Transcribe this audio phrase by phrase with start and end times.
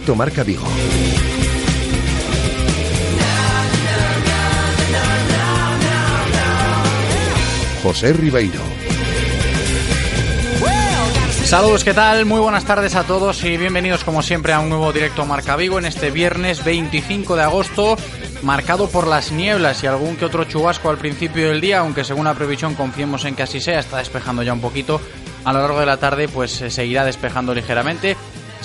[0.00, 0.64] Directo Marca Vigo.
[7.82, 8.60] José Ribeiro.
[11.44, 12.24] Saludos, ¿qué tal?
[12.24, 15.78] Muy buenas tardes a todos y bienvenidos como siempre a un nuevo directo Marca Vigo
[15.78, 17.98] en este viernes 25 de agosto,
[18.42, 22.24] marcado por las nieblas y algún que otro chubasco al principio del día, aunque según
[22.24, 24.98] la previsión confiemos en que así sea, está despejando ya un poquito.
[25.44, 28.16] A lo largo de la tarde pues se seguirá despejando ligeramente,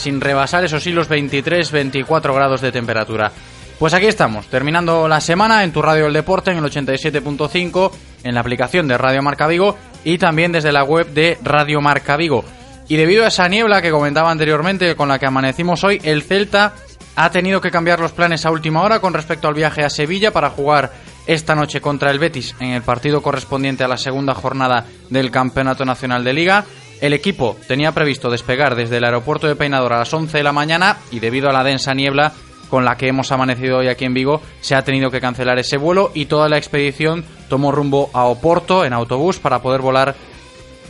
[0.06, 3.32] sin rebasar esos sí los 23-24 grados de temperatura.
[3.80, 7.92] Pues aquí estamos, terminando la semana en tu radio del deporte en el 87.5,
[8.24, 12.18] en la aplicación de Radio Marca Vigo y también desde la web de Radio Marca
[12.18, 12.46] Vigo.
[12.88, 16.76] Y debido a esa niebla que comentaba anteriormente con la que amanecimos hoy, el Celta
[17.16, 20.32] ha tenido que cambiar los planes a última hora con respecto al viaje a Sevilla
[20.32, 20.92] para jugar
[21.26, 25.84] esta noche contra el Betis en el partido correspondiente a la segunda jornada del Campeonato
[25.84, 26.66] Nacional de Liga.
[27.02, 30.54] El equipo tenía previsto despegar desde el aeropuerto de Peinador a las 11 de la
[30.54, 32.34] mañana y debido a la densa niebla
[32.70, 35.78] con la que hemos amanecido hoy aquí en Vigo, se ha tenido que cancelar ese
[35.78, 40.16] vuelo y toda la expedición tomó rumbo a Oporto en autobús para poder volar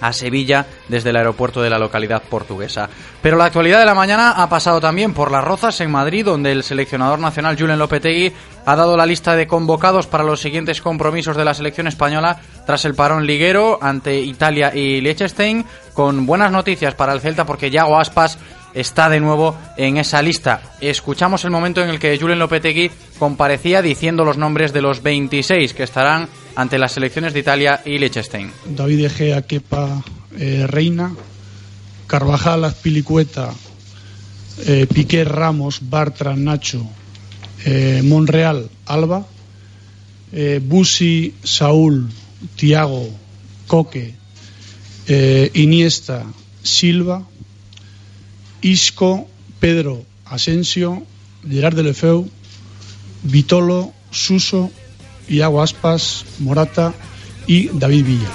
[0.01, 2.89] a Sevilla desde el aeropuerto de la localidad portuguesa.
[3.21, 6.51] Pero la actualidad de la mañana ha pasado también por Las Rozas, en Madrid, donde
[6.51, 8.33] el seleccionador nacional Julen Lopetegui
[8.65, 12.85] ha dado la lista de convocados para los siguientes compromisos de la selección española tras
[12.85, 17.97] el parón liguero ante Italia y Liechtenstein, con buenas noticias para el Celta porque Yago
[17.99, 18.37] Aspas
[18.75, 20.61] está de nuevo en esa lista.
[20.81, 25.73] Escuchamos el momento en el que Julen Lopetegui comparecía diciendo los nombres de los 26
[25.73, 28.51] que estarán ante las selecciones de Italia y Liechtenstein.
[28.65, 30.03] David Egea, Kepa,
[30.37, 31.15] eh, Reina,
[32.07, 33.53] Carvajal, Azpilicueta,
[34.65, 36.85] eh, Piqué, Ramos, Bartra, Nacho,
[37.65, 39.25] eh, Monreal, Alba,
[40.63, 42.09] Busi, Saúl,
[42.57, 43.09] Tiago,
[43.67, 44.15] Coque,
[45.53, 46.25] Iniesta,
[46.61, 47.25] Silva,
[48.65, 49.27] Isco,
[49.59, 51.05] Pedro, Asensio,
[51.47, 52.27] Gerard Delefeu,
[53.21, 54.71] Vitolo, Suso,
[55.29, 56.91] Iago Aspas, Morata
[57.45, 58.29] y David Villa.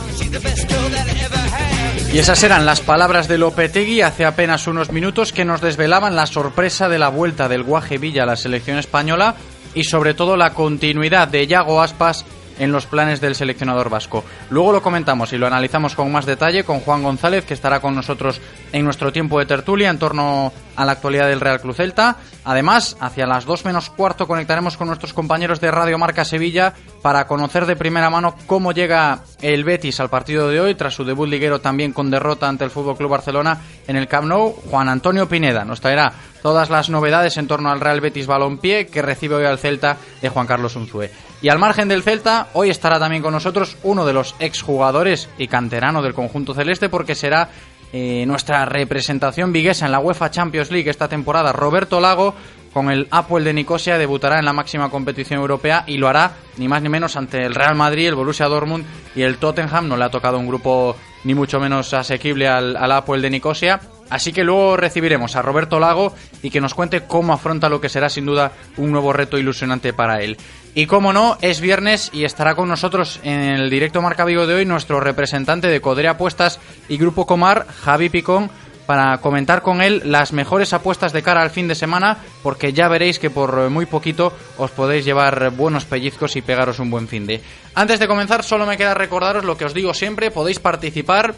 [2.13, 6.27] Y esas eran las palabras de Lopetegui hace apenas unos minutos que nos desvelaban la
[6.27, 9.35] sorpresa de la vuelta del Guaje Villa a la selección española
[9.75, 12.25] y sobre todo la continuidad de Iago Aspas
[12.61, 14.25] en los planes del seleccionador vasco.
[14.51, 17.97] Luego lo comentamos y lo analizamos con más detalle con Juan González, que estará con
[17.97, 18.41] nosotros
[18.73, 22.17] en nuestro tiempo de tertulia en torno a la actualidad del Real Cruz Celta.
[22.45, 27.27] Además, hacia las 2 menos cuarto conectaremos con nuestros compañeros de Radio Marca Sevilla para
[27.27, 31.29] conocer de primera mano cómo llega el Betis al partido de hoy, tras su debut
[31.29, 34.55] liguero también con derrota ante el Fútbol Club Barcelona en el Camp Nou.
[34.71, 39.03] Juan Antonio Pineda nos traerá todas las novedades en torno al Real Betis Balompié que
[39.03, 41.11] recibe hoy al Celta de Juan Carlos Unzué.
[41.43, 45.49] Y al margen del Celta, hoy estará también con nosotros uno de los exjugadores y
[45.49, 47.49] canterano del conjunto celeste porque será
[47.93, 52.35] eh, nuestra representación viguesa en la UEFA Champions League esta temporada, Roberto Lago,
[52.73, 56.69] con el Apple de Nicosia debutará en la máxima competición europea y lo hará ni
[56.69, 58.85] más ni menos ante el Real Madrid, el Borussia Dortmund
[59.17, 59.89] y el Tottenham.
[59.89, 63.81] No le ha tocado un grupo ni mucho menos asequible al, al Apple de Nicosia.
[64.09, 67.89] Así que luego recibiremos a Roberto Lago y que nos cuente cómo afronta lo que
[67.89, 70.37] será sin duda un nuevo reto ilusionante para él.
[70.75, 74.55] Y como no, es viernes y estará con nosotros en el directo Marca Vigo de
[74.55, 78.51] hoy nuestro representante de Codere Apuestas y Grupo Comar, Javi Picón,
[78.87, 82.89] para comentar con él las mejores apuestas de cara al fin de semana, porque ya
[82.89, 87.27] veréis que por muy poquito os podéis llevar buenos pellizcos y pegaros un buen fin
[87.27, 87.41] de.
[87.75, 91.35] Antes de comenzar, solo me queda recordaros lo que os digo siempre, podéis participar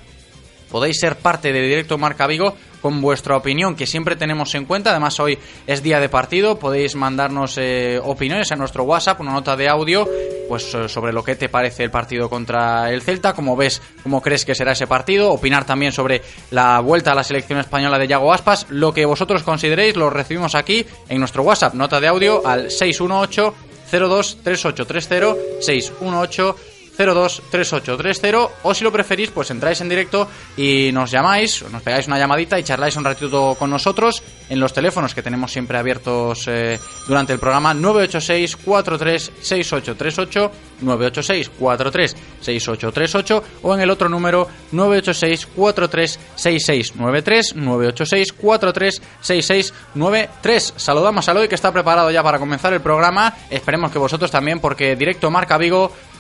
[0.73, 4.91] podéis ser parte de Directo Marca Vigo con vuestra opinión, que siempre tenemos en cuenta.
[4.91, 5.39] Además, hoy
[5.69, 10.09] es día de partido, podéis mandarnos eh, opiniones a nuestro WhatsApp, una nota de audio
[10.49, 14.21] pues eh, sobre lo que te parece el partido contra el Celta, cómo ves, cómo
[14.21, 18.09] crees que será ese partido, opinar también sobre la vuelta a la selección española de
[18.09, 22.47] Yago Aspas, lo que vosotros consideréis lo recibimos aquí en nuestro WhatsApp, nota de audio
[22.47, 23.55] al 618
[23.93, 26.57] 023830 618
[27.05, 32.19] 023830 o si lo preferís pues entráis en directo y nos llamáis, nos pegáis una
[32.19, 36.79] llamadita y charláis un ratito con nosotros en los teléfonos que tenemos siempre abiertos eh,
[37.07, 40.51] durante el programa 986 436838
[40.81, 51.55] 986 436838 o en el otro número 986 436693 986 436693 Saludamos a Eloy que
[51.55, 53.35] está preparado ya para comenzar el programa.
[53.51, 55.93] Esperemos que vosotros también porque directo Marca Vigo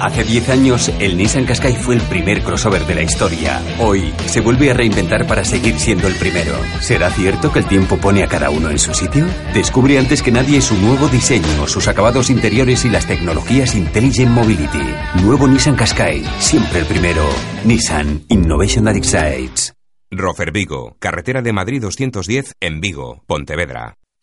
[0.00, 3.62] Hace 10 años, el Nissan Qashqai fue el primer crossover de la historia.
[3.78, 6.52] Hoy, se vuelve a reinventar para seguir siendo el primero.
[6.80, 9.26] ¿Será cierto que el tiempo pone a cada uno en su sitio?
[9.54, 14.84] Descubre antes que nadie su nuevo diseño, sus acabados interiores y las tecnologías Intelligent Mobility.
[15.22, 17.24] Nuevo Nissan Qashqai, siempre el primero.
[17.64, 19.72] Nissan Innovation that excites.
[20.10, 23.96] Rofer Vigo, carretera de Madrid 210 en Vigo, Pontevedra.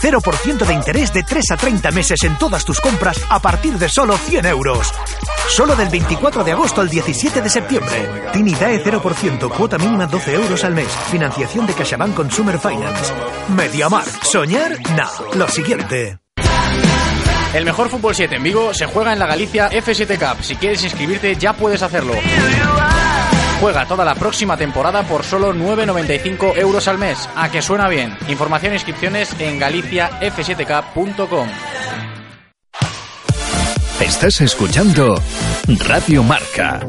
[0.00, 3.88] 0% de interés de 3 a 30 meses en todas tus compras a partir de
[3.88, 4.92] solo 100 euros.
[5.48, 8.10] Solo del 24 de agosto al 17 de septiembre.
[8.32, 10.88] Tinidae 0%, cuota mínima 12 euros al mes.
[11.10, 13.12] Financiación de CaixaBank Consumer Finance.
[13.48, 14.24] MediaMark.
[14.24, 15.36] Soñar, no.
[15.36, 16.18] Lo siguiente.
[17.54, 20.44] El mejor fútbol 7 en Vigo se juega en la Galicia F7 Cup.
[20.44, 22.12] Si quieres inscribirte ya puedes hacerlo.
[23.60, 27.28] Juega toda la próxima temporada por solo 9,95 euros al mes.
[27.34, 28.16] A que suena bien.
[28.28, 31.48] Información e inscripciones en galiciaf7k.com.
[34.00, 35.20] Estás escuchando
[35.86, 36.80] Radio Marca,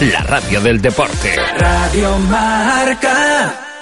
[0.00, 1.36] la radio del deporte.
[1.58, 3.75] Radio Marca.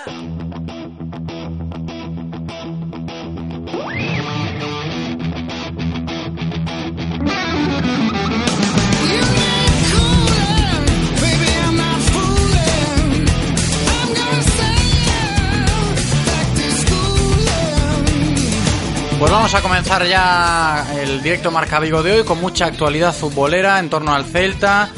[19.24, 23.78] Pues vamos a comenzar ya el directo Marca Vigo de hoy con mucha actualidad futbolera
[23.78, 24.90] en torno al Celta,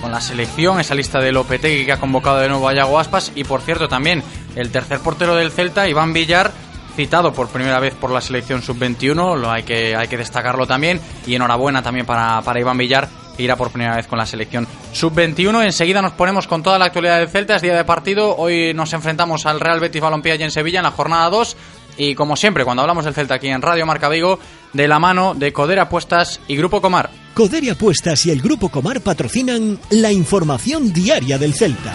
[0.00, 3.32] con la selección, esa lista de Lopetegui que ha convocado de nuevo a Yago Aspas
[3.34, 4.22] y por cierto también
[4.54, 6.52] el tercer portero del Celta, Iván Villar,
[6.94, 11.00] citado por primera vez por la selección sub-21, lo hay que, hay que destacarlo también
[11.26, 14.68] y enhorabuena también para, para Iván Villar que irá por primera vez con la selección
[14.92, 15.64] sub-21.
[15.64, 18.92] Enseguida nos ponemos con toda la actualidad del Celta, es día de partido, hoy nos
[18.92, 21.56] enfrentamos al Real Betis Balompié allí en Sevilla en la jornada 2
[21.96, 24.38] y como siempre, cuando hablamos del Celta aquí en Radio Marca Vigo,
[24.72, 27.10] de la mano de Codera Apuestas y Grupo Comar.
[27.34, 31.94] Codere Apuestas y el Grupo Comar patrocinan la información diaria del Celta.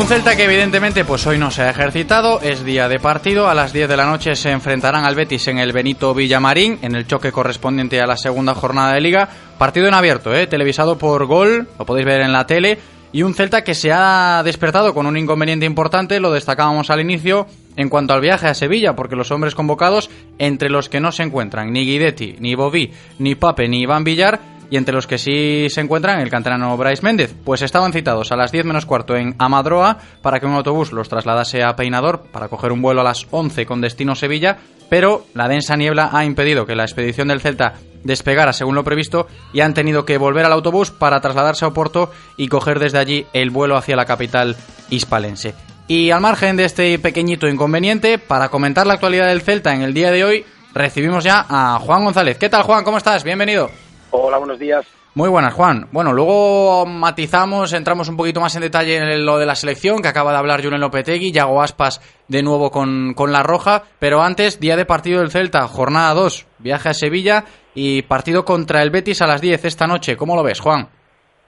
[0.00, 3.54] Un Celta que evidentemente pues hoy no se ha ejercitado, es día de partido, a
[3.54, 7.06] las 10 de la noche se enfrentarán al Betis en el Benito Villamarín, en el
[7.06, 9.28] choque correspondiente a la segunda jornada de liga,
[9.58, 10.46] partido en abierto, ¿eh?
[10.46, 12.78] televisado por Gol, lo podéis ver en la tele,
[13.12, 17.46] y un Celta que se ha despertado con un inconveniente importante, lo destacábamos al inicio,
[17.76, 21.24] en cuanto al viaje a Sevilla, porque los hombres convocados, entre los que no se
[21.24, 25.66] encuentran ni Guidetti, ni Bobí, ni Pape, ni Iván Villar, y entre los que sí
[25.68, 29.34] se encuentran el canterano Bryce Méndez, pues estaban citados a las 10 menos cuarto en
[29.38, 33.26] Amadroa para que un autobús los trasladase a Peinador para coger un vuelo a las
[33.30, 34.58] 11 con destino Sevilla,
[34.88, 37.74] pero la densa niebla ha impedido que la expedición del Celta
[38.04, 42.10] despegara según lo previsto y han tenido que volver al autobús para trasladarse a Oporto
[42.36, 44.56] y coger desde allí el vuelo hacia la capital
[44.88, 45.54] hispalense.
[45.88, 49.92] Y al margen de este pequeñito inconveniente, para comentar la actualidad del Celta en el
[49.92, 52.38] día de hoy, recibimos ya a Juan González.
[52.38, 52.84] ¿Qué tal Juan?
[52.84, 53.24] ¿Cómo estás?
[53.24, 53.70] Bienvenido.
[54.12, 54.86] Hola, buenos días.
[55.14, 55.88] Muy buenas, Juan.
[55.92, 60.08] Bueno, luego matizamos, entramos un poquito más en detalle en lo de la selección, que
[60.08, 64.60] acaba de hablar Julen Lopetegui, Yago Aspas de nuevo con, con la Roja, pero antes,
[64.60, 69.22] día de partido del Celta, jornada 2, viaje a Sevilla, y partido contra el Betis
[69.22, 70.16] a las 10 esta noche.
[70.16, 70.88] ¿Cómo lo ves, Juan?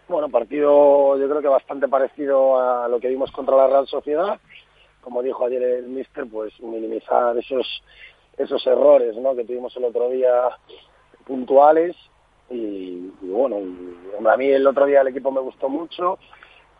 [0.08, 4.38] Bueno, partido yo creo que bastante parecido a lo que vimos contra la Real Sociedad.
[5.00, 7.82] Como dijo ayer el Mister, pues minimizar esos
[8.38, 9.34] esos errores ¿no?
[9.34, 10.32] que tuvimos el otro día
[11.26, 11.94] puntuales
[12.52, 13.56] y, bueno,
[14.30, 16.18] a mí el otro día el equipo me gustó mucho,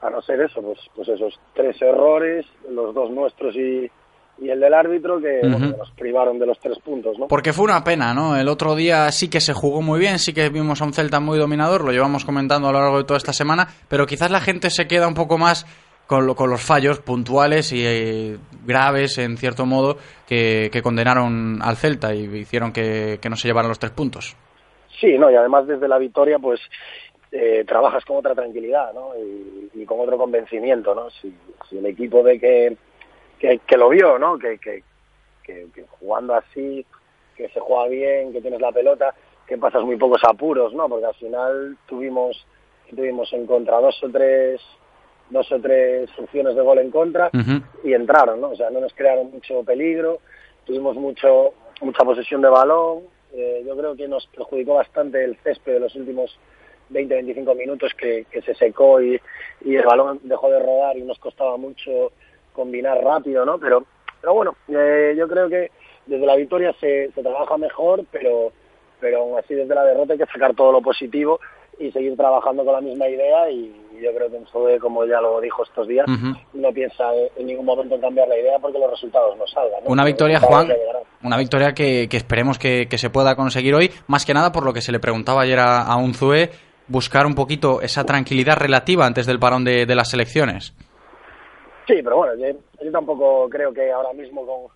[0.00, 3.90] a no ser eso, pues, pues esos tres errores, los dos nuestros y,
[4.38, 7.28] y el del árbitro que, nos privaron de los tres puntos, ¿no?
[7.28, 8.36] Porque fue una pena, ¿no?
[8.36, 11.20] El otro día sí que se jugó muy bien, sí que vimos a un Celta
[11.20, 14.40] muy dominador, lo llevamos comentando a lo largo de toda esta semana, pero quizás la
[14.40, 15.66] gente se queda un poco más
[16.06, 22.14] con, con los fallos puntuales y eh, graves, en cierto modo, que, condenaron al Celta
[22.14, 24.36] y hicieron que, que no se llevaran los tres puntos.
[25.00, 26.60] Sí, no, y además desde la victoria, pues
[27.30, 29.12] eh, trabajas con otra tranquilidad, ¿no?
[29.74, 31.08] Y, con otro convencimiento, ¿no?
[31.10, 31.34] Si,
[31.72, 32.76] el equipo ve que,
[33.38, 34.38] que, lo vio, ¿no?
[34.38, 34.82] Que, que,
[35.98, 36.84] jugando así,
[37.34, 39.14] que se juega bien, que tienes la pelota,
[39.46, 40.88] que pasas muy pocos apuros, ¿no?
[40.88, 42.46] Porque al final tuvimos
[42.94, 44.60] tuvimos en contra dos o tres
[45.30, 47.30] dos o tres opciones de gol en contra
[47.82, 48.50] y entraron, ¿no?
[48.50, 50.18] O sea, no nos crearon mucho peligro,
[50.66, 53.04] tuvimos mucho mucha posesión de balón,
[53.34, 56.38] eh, yo creo que nos perjudicó bastante el césped de los últimos
[56.90, 59.20] 20-25 minutos que, se secó y,
[59.64, 62.12] el balón dejó de rodar y nos costaba mucho
[62.52, 63.58] combinar rápido, ¿no?
[63.58, 63.84] Pero,
[64.20, 65.70] pero bueno, eh, yo creo que
[66.06, 68.52] desde la victoria se, se trabaja mejor, pero,
[69.00, 71.40] pero aún así desde la derrota hay que sacar todo lo positivo
[71.82, 75.40] y seguir trabajando con la misma idea y yo creo que Zoe, como ya lo
[75.40, 76.06] dijo estos días,
[76.52, 77.04] no piensa
[77.36, 79.80] en ningún momento en cambiar la idea porque los resultados no salgan.
[79.86, 80.68] Una victoria, Juan,
[81.22, 84.80] una victoria que, esperemos que, se pueda conseguir hoy, más que nada por lo que
[84.80, 86.50] se le preguntaba ayer a, a Unzué,
[86.86, 90.74] buscar un poquito esa tranquilidad relativa antes del parón de, las elecciones.
[91.86, 94.70] Sí, pero bueno, yo, tampoco creo que ahora mismo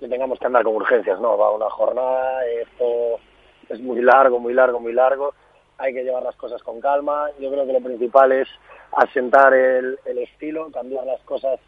[0.00, 1.36] que tengamos que andar con urgencias, ¿no?
[1.36, 3.18] Va una jornada, esto
[3.68, 5.34] es muy largo, muy largo, muy largo
[5.78, 7.30] hay que llevar las cosas con calma.
[7.38, 8.48] Yo creo que lo principal es
[8.92, 11.60] asentar el, estilo, cambiar las cosas,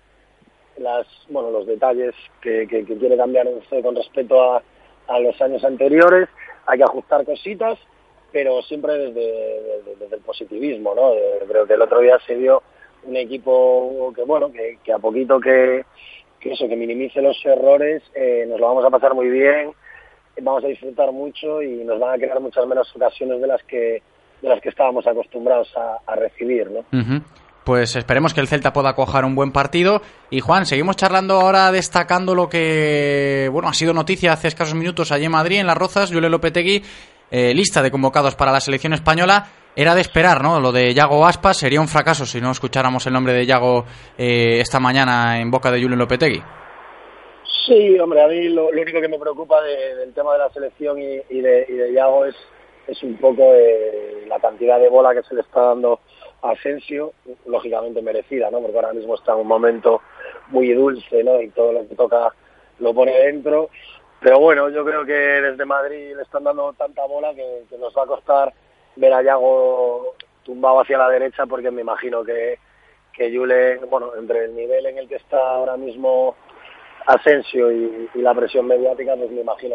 [0.78, 3.46] las, bueno, los detalles que, quiere cambiar
[3.82, 4.62] con respecto a,
[5.20, 6.28] los años anteriores.
[6.66, 7.78] Hay que ajustar cositas,
[8.32, 11.12] pero siempre desde, el positivismo, ¿no?
[11.48, 12.62] creo que el otro día se vio
[13.04, 15.84] un equipo que, bueno, que, a poquito que,
[16.40, 19.72] eso, que minimice los errores, eh, nos lo vamos a pasar muy bien
[20.40, 24.02] vamos a disfrutar mucho y nos van a quedar muchas menos ocasiones de las que
[24.42, 25.68] de las que estábamos acostumbrados
[26.06, 26.84] a, recibir, ¿no?
[27.64, 30.00] Pues esperemos que el Celta pueda cojar un buen partido.
[30.30, 35.12] Y Juan, seguimos charlando ahora destacando lo que bueno ha sido noticia hace escasos minutos
[35.12, 36.82] allí en Madrid, en Las Rozas, Julio Lopetegui,
[37.30, 39.48] eh, lista de convocados para la selección española.
[39.76, 40.58] Era de esperar, ¿no?
[40.60, 43.84] Lo de Yago Aspas sería un fracaso si no escucháramos el nombre de Yago
[44.16, 46.42] eh, esta mañana en boca de Julio Lopetegui.
[47.66, 51.40] Sí, hombre, a mí lo, único que me preocupa del tema de la selección y,
[51.40, 52.36] de, y Yago es,
[52.86, 56.00] es un poco eh, la cantidad de bola que se le está dando
[56.42, 57.12] a Asensio,
[57.46, 58.60] lógicamente merecida, ¿no?
[58.60, 60.02] Porque ahora mismo está en un momento
[60.48, 61.40] muy dulce, ¿no?
[61.40, 62.34] Y todo lo que toca
[62.78, 63.70] lo pone dentro.
[64.20, 68.02] Pero bueno, yo creo que desde Madrid le están dando tanta bola que, nos va
[68.02, 68.52] a costar
[68.96, 72.58] ver a Yago tumbado hacia la derecha porque me imagino que,
[73.12, 76.34] que Julen, bueno, entre el nivel en el que está ahora mismo
[77.08, 79.74] Asensio y, la presión mediática, pues me imagino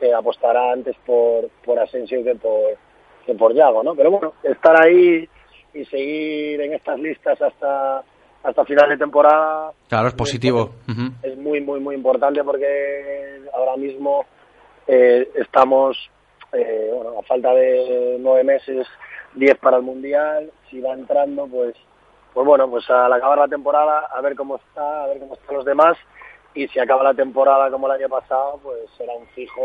[0.00, 2.76] que, apostará antes por, por Asensio que por,
[3.24, 3.94] que por Yago, ¿no?
[3.94, 5.26] Pero bueno, estar ahí
[5.72, 8.04] y seguir en estas listas hasta
[8.44, 9.72] hasta final de temporada.
[9.88, 10.72] Claro, es positivo.
[11.22, 14.26] Es muy, muy, muy importante porque ahora mismo
[14.86, 15.96] eh, estamos,
[16.52, 18.86] eh, bueno, a falta de nueve meses,
[19.34, 20.50] diez para el Mundial.
[20.70, 21.74] Si va entrando, pues,
[22.34, 25.56] pues bueno, pues al acabar la temporada, a ver cómo está, a ver cómo están
[25.56, 25.96] los demás
[26.54, 29.62] y si acaba la temporada como el año pasado, pues será un fijo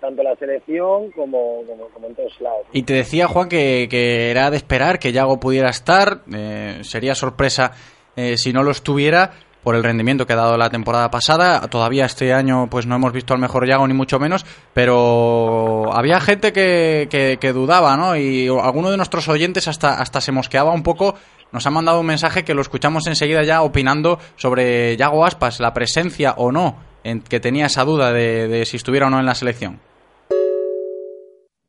[0.00, 1.62] tanto la selección como,
[1.94, 2.66] como, en todos lados.
[2.72, 7.14] Y te decía, Juan, que, que era de esperar que Yago pudiera estar, eh, sería
[7.14, 7.72] sorpresa
[8.16, 9.30] eh, si no lo estuviera
[9.62, 11.62] por el rendimiento que ha dado la temporada pasada.
[11.68, 16.20] Todavía este año pues no hemos visto al mejor Yago ni mucho menos, pero había
[16.20, 18.14] gente que, que, que dudaba, ¿no?
[18.14, 21.14] Y alguno de nuestros oyentes hasta, hasta se mosqueaba un poco
[21.54, 25.72] nos ha mandado un mensaje que lo escuchamos enseguida ya opinando sobre Yago Aspas, la
[25.72, 29.36] presencia o no, en que tenía esa duda de, si estuviera o no en la
[29.36, 29.78] selección.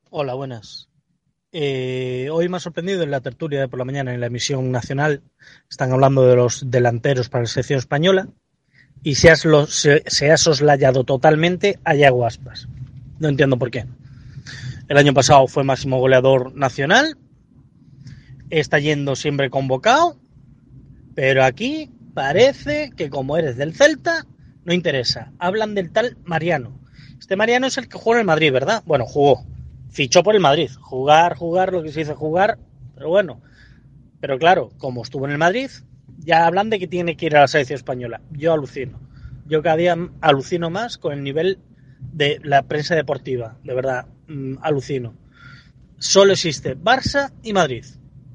[0.10, 0.90] Hola, buenas.
[1.52, 4.72] Eh, hoy me ha sorprendido en la tertulia de por la mañana en la emisión
[4.72, 5.22] nacional.
[5.70, 8.28] Están hablando de los delanteros para la selección española
[9.04, 12.68] y se se ha soslayado totalmente a Yago Aspas.
[13.20, 13.86] No entiendo por qué.
[14.88, 17.18] El año pasado fue máximo goleador nacional,
[18.50, 20.18] está yendo siempre convocado,
[21.16, 24.26] pero aquí parece que como eres del Celta,
[24.64, 25.32] no interesa.
[25.40, 26.80] Hablan del tal Mariano.
[27.20, 28.84] Este Mariano es el que jugó en el Madrid, ¿verdad?
[28.86, 29.46] Bueno, jugó.
[29.90, 30.70] fichó por el Madrid.
[30.82, 32.58] Jugar, jugar, lo que se dice jugar,
[32.96, 33.42] pero bueno.
[34.20, 35.70] Pero claro, como estuvo en el Madrid,
[36.18, 38.22] ya hablan de que tiene que ir a la selección española.
[38.32, 39.00] Yo alucino.
[39.48, 41.60] Yo cada día alucino más con el nivel
[42.00, 43.58] de la prensa deportiva.
[43.64, 45.14] De verdad, mm, alucino.
[45.98, 47.86] Solo existe Barça y Madrid.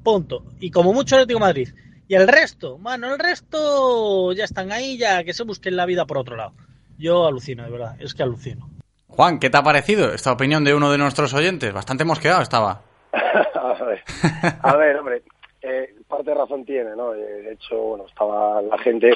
[0.03, 0.43] Punto.
[0.59, 1.69] Y como mucho le digo Madrid.
[2.07, 6.05] Y el resto, bueno, el resto ya están ahí, ya que se busquen la vida
[6.05, 6.53] por otro lado.
[6.97, 8.69] Yo alucino, de verdad, es que alucino.
[9.07, 11.73] Juan, ¿qué te ha parecido esta opinión de uno de nuestros oyentes?
[11.73, 12.81] Bastante mosqueado estaba.
[13.13, 14.03] a, ver,
[14.61, 15.23] a ver, hombre,
[15.61, 17.13] eh, parte de razón tiene, ¿no?
[17.13, 19.13] Eh, de hecho, bueno, estaba la gente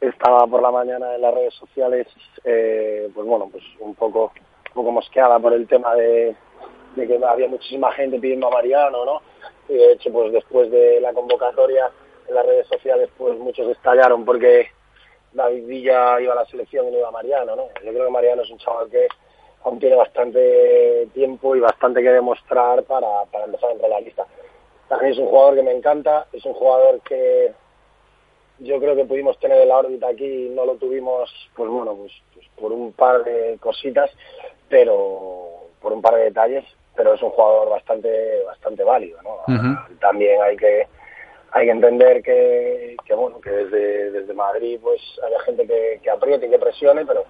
[0.00, 2.06] estaba por la mañana en las redes sociales,
[2.44, 4.32] eh, pues bueno, pues un poco,
[4.68, 6.36] un poco mosqueada por el tema de,
[6.94, 9.22] de que había muchísima gente pidiendo a Mariano, ¿no?
[9.68, 11.90] Y de hecho, pues después de la convocatoria
[12.28, 14.68] en las redes sociales, pues muchos estallaron porque
[15.32, 17.68] David Villa iba a la selección y no iba a Mariano, ¿no?
[17.84, 19.06] Yo creo que Mariano es un chaval que
[19.64, 24.24] aún tiene bastante tiempo y bastante que demostrar para, para empezar a la lista.
[24.88, 27.52] También es un jugador que me encanta, es un jugador que
[28.58, 31.94] yo creo que pudimos tener en la órbita aquí y no lo tuvimos, pues bueno,
[31.94, 34.10] pues, pues, por un par de cositas,
[34.68, 35.48] pero
[35.80, 36.64] por un par de detalles,
[36.96, 39.78] pero es un jugador bastante bastante válido, ¿no?
[40.00, 40.86] También hay que
[41.52, 46.10] hay que entender que, que bueno que desde, desde Madrid pues haya gente que, que
[46.10, 47.24] apriete y que presione, pero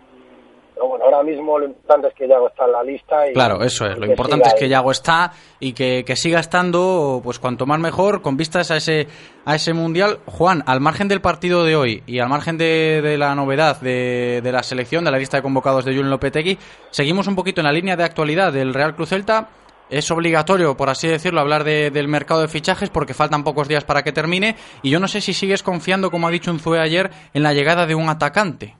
[0.76, 3.30] pero bueno, ahora mismo lo importante es que Yago está en la lista.
[3.30, 3.96] Y, claro, eso es.
[3.96, 8.36] Lo importante es que Yago está y que, siga estando, pues cuanto más mejor, con
[8.36, 9.06] vistas a ese,
[9.46, 10.18] a ese mundial.
[10.26, 14.62] Juan, al margen del partido de hoy y al margen de, la novedad de, la
[14.62, 16.58] selección, de la lista de convocados de Julen Lopetegui,
[16.90, 19.48] seguimos un poquito en la línea de actualidad del Real Cruz Celta.
[19.88, 24.02] Es obligatorio, por así decirlo, hablar del mercado de fichajes porque faltan pocos días para
[24.02, 24.56] que termine.
[24.82, 27.86] Y yo no sé si sigues confiando, como ha dicho Unzue ayer, en la llegada
[27.86, 28.74] de un atacante.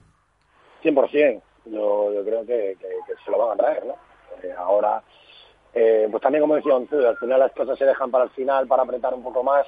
[0.83, 2.77] 100% yo, yo creo que,
[3.23, 3.95] se lo van a traer, ¿no?
[4.43, 5.01] Eh, ahora,
[5.73, 8.83] eh, pues también como decía al final las cosas se dejan para el final, para
[8.83, 9.65] apretar un poco más.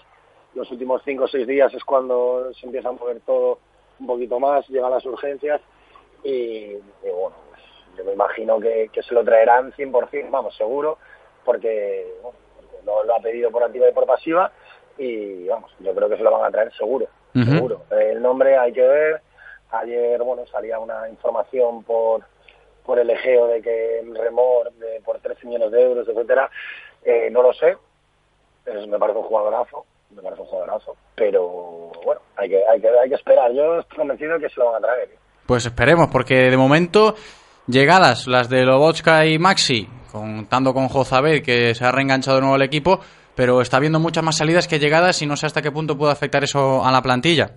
[0.56, 3.60] Los últimos cinco o seis días es cuando se empieza a mover todo
[4.00, 5.62] un poquito más, llegan las urgencias
[6.24, 7.62] y, bueno, pues
[7.98, 10.98] yo me imagino que, se lo traerán 100%, vamos, seguro,
[11.46, 12.08] porque,
[12.86, 14.52] lo, ha pedido por activa y por pasiva
[14.98, 17.84] y vamos, yo creo que se lo van a traer seguro, seguro.
[17.92, 19.22] El nombre hay que ver,
[19.72, 22.24] Ayer, bueno, salía una información por,
[22.84, 26.50] por el Egeo de que Remor de, por 13 millones de euros, etcétera.
[27.04, 27.78] Eh, no lo sé.
[28.88, 30.96] me parece un jugadorazo, me parece un jugadorazo.
[31.16, 33.52] Pero bueno, hay que, hay que, hay que esperar.
[33.54, 35.10] Yo estoy convencido que se lo van a traer.
[35.46, 37.16] Pues esperemos, porque de momento
[37.68, 42.56] llegadas las de Lobotska y Maxi, contando con Jozabed, que se ha reenganchado de nuevo
[42.56, 43.00] al equipo,
[43.36, 46.12] pero está habiendo muchas más salidas que llegadas y no sé hasta qué punto puede
[46.12, 47.52] afectar eso a la plantilla.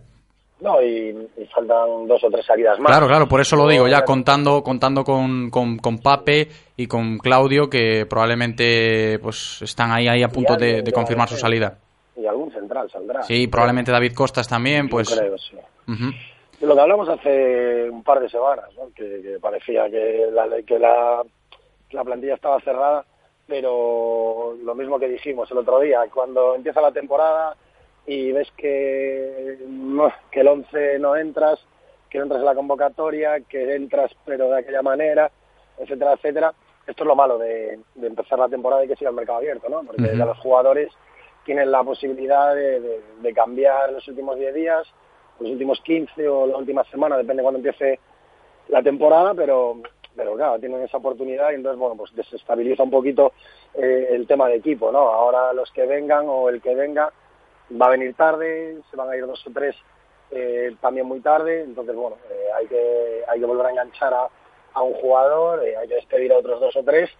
[0.62, 2.86] No, y, faltan dos o tres salidas más.
[2.86, 7.68] Claro, claro, por eso lo digo, ya contando contando con, con, Pape y con Claudio,
[7.68, 11.78] que probablemente pues están ahí, ahí a punto de, confirmar su salida.
[12.16, 13.24] Y algún central saldrá.
[13.24, 15.10] Sí, probablemente David Costas también, pues...
[15.10, 15.56] Creo, sí.
[16.60, 21.22] Lo que hablamos hace un par de semanas, que, parecía que la, que la,
[21.90, 23.04] la plantilla estaba cerrada,
[23.48, 27.56] pero lo mismo que dijimos el otro día, cuando empieza la temporada
[28.06, 29.58] y ves que,
[30.30, 31.64] que el 11 no entras,
[32.10, 35.30] que no entras en la convocatoria, que entras pero de aquella manera,
[35.78, 36.54] etcétera, etcétera.
[36.86, 39.82] Esto es lo malo de, empezar la temporada y que siga el mercado abierto, ¿no?
[39.84, 40.92] Porque ya los jugadores
[41.44, 44.92] tienen la posibilidad de, de, cambiar los últimos 10 días,
[45.38, 48.00] los últimos 15 o la última semana, depende cuando empiece
[48.68, 49.76] la temporada, pero
[50.14, 53.32] pero claro, tienen esa oportunidad y entonces, bueno, pues desestabiliza un poquito
[53.74, 54.98] eh, el tema de equipo, ¿no?
[54.98, 57.10] Ahora los que vengan o el que venga
[57.70, 59.76] va a venir tarde, se van a ir dos o tres
[60.30, 64.28] eh, también muy tarde, entonces bueno, eh, hay que hay que volver a enganchar a,
[64.74, 67.10] a un jugador, eh, hay que despedir a otros dos o tres,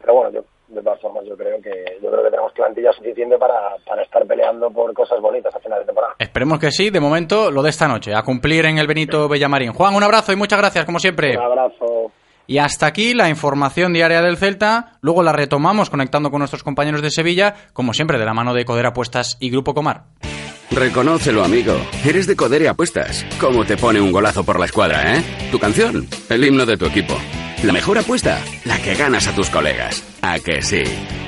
[0.00, 3.36] pero bueno, yo, de todas formas yo creo que yo creo que tenemos plantilla suficiente
[3.36, 6.14] para, para estar peleando por cosas bonitas a final de temporada.
[6.18, 9.72] Esperemos que sí, de momento lo de esta noche, a cumplir en el Benito Bellamarín.
[9.72, 11.36] Juan, un abrazo y muchas gracias como siempre.
[11.36, 12.12] Un abrazo.
[12.46, 14.98] Y hasta aquí la información diaria del Celta.
[15.00, 18.64] Luego la retomamos conectando con nuestros compañeros de Sevilla, como siempre de la mano de
[18.64, 20.04] Coder Apuestas y Grupo Comar.
[20.70, 21.74] Reconócelo, amigo.
[22.04, 23.26] Eres de Coder Apuestas.
[23.38, 25.22] ¿Cómo te pone un golazo por la escuadra, eh?
[25.50, 27.14] Tu canción, el himno de tu equipo.
[27.62, 30.02] La mejor apuesta, la que ganas a tus colegas.
[30.22, 30.82] ¿A que sí?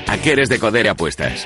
[0.07, 1.45] ¿A qué eres de Coder Apuestas?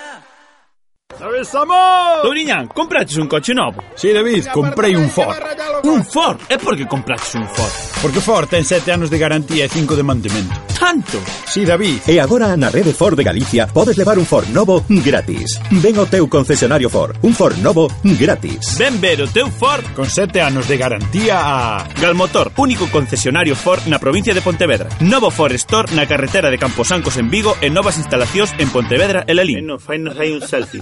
[1.21, 3.83] Touriñán, compraches un coche novo?
[3.95, 5.37] Si, sí, David, comprei un Ford.
[5.83, 6.39] Un Ford?
[6.49, 7.71] É porque compraches un Ford?
[8.01, 10.57] Porque Ford ten sete anos de garantía e cinco de mantemento.
[10.73, 11.21] Tanto?
[11.45, 12.01] Si, sí, David.
[12.09, 15.61] E agora na rede Ford de Galicia podes levar un Ford novo gratis.
[15.69, 17.13] Ven ao teu concesionario Ford.
[17.21, 18.81] Un Ford novo gratis.
[18.81, 21.85] Ven ver o teu Ford con sete anos de garantía a...
[22.01, 24.89] Galmotor, único concesionario Ford na provincia de Pontevedra.
[25.05, 29.37] Novo Ford Store na carretera de Camposancos en Vigo e novas instalacións en Pontevedra e
[29.37, 29.69] Lelín.
[29.69, 30.81] E fainos hai un selfie.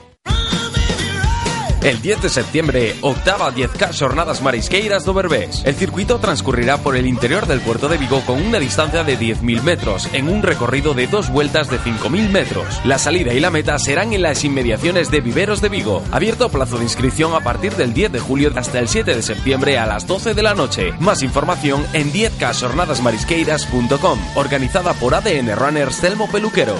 [1.83, 5.63] El 10 de septiembre, octava 10K Jornadas Marisqueiras do Berbés.
[5.65, 9.63] El circuito transcurrirá por el interior del puerto de Vigo con una distancia de 10.000
[9.63, 12.79] metros, en un recorrido de dos vueltas de 5.000 metros.
[12.85, 16.03] La salida y la meta serán en las inmediaciones de Viveros de Vigo.
[16.11, 19.79] Abierto plazo de inscripción a partir del 10 de julio hasta el 7 de septiembre
[19.79, 20.93] a las 12 de la noche.
[20.99, 24.19] Más información en 10kjornadasmarisqueiras.com.
[24.35, 26.79] Organizada por ADN Runners Telmo Peluqueros.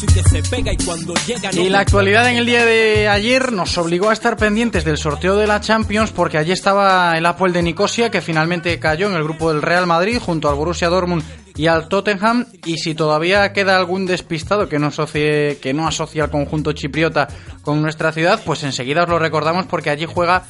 [0.00, 2.64] Que y que se pega y cuando llega no Y la actualidad en el día
[2.64, 7.16] de ayer nos obligó a estar pendientes del sorteo de la Champions porque allí estaba
[7.16, 10.54] el Apple de Nicosia que finalmente cayó en el grupo del Real Madrid junto al
[10.54, 11.24] Borussia Dortmund
[11.56, 12.46] y al Tottenham.
[12.64, 17.28] Y si todavía queda algún despistado que no asocie que no asocia al conjunto chipriota
[17.62, 20.44] con nuestra ciudad, pues enseguida os lo recordamos porque allí juega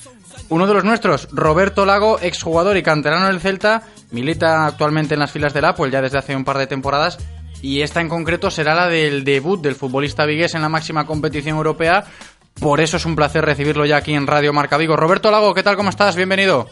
[0.49, 5.31] uno de los nuestros, Roberto Lago, exjugador y canterano del Celta, milita actualmente en las
[5.31, 7.19] filas del Apple ya desde hace un par de temporadas
[7.67, 11.57] y esta en concreto será la del debut del futbolista vigués en la máxima competición
[11.57, 12.05] europea.
[12.61, 14.97] Por eso es un placer recibirlo ya aquí en Radio Marca Vigo.
[14.97, 15.75] Roberto Lago, ¿qué tal?
[15.75, 16.15] ¿Cómo estás?
[16.15, 16.67] Bienvenido.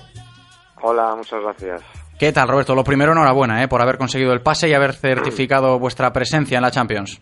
[0.83, 1.83] Hola, muchas gracias.
[2.17, 2.77] ¿Qué tal, Roberto?
[2.77, 3.67] Lo primero, enhorabuena ¿eh?
[3.67, 7.21] por haber conseguido el pase y haber certificado vuestra presencia en la Champions.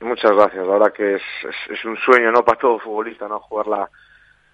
[0.00, 0.64] Muchas gracias.
[0.64, 3.90] La verdad que es, es, es un sueño no para todo futbolista no jugar la,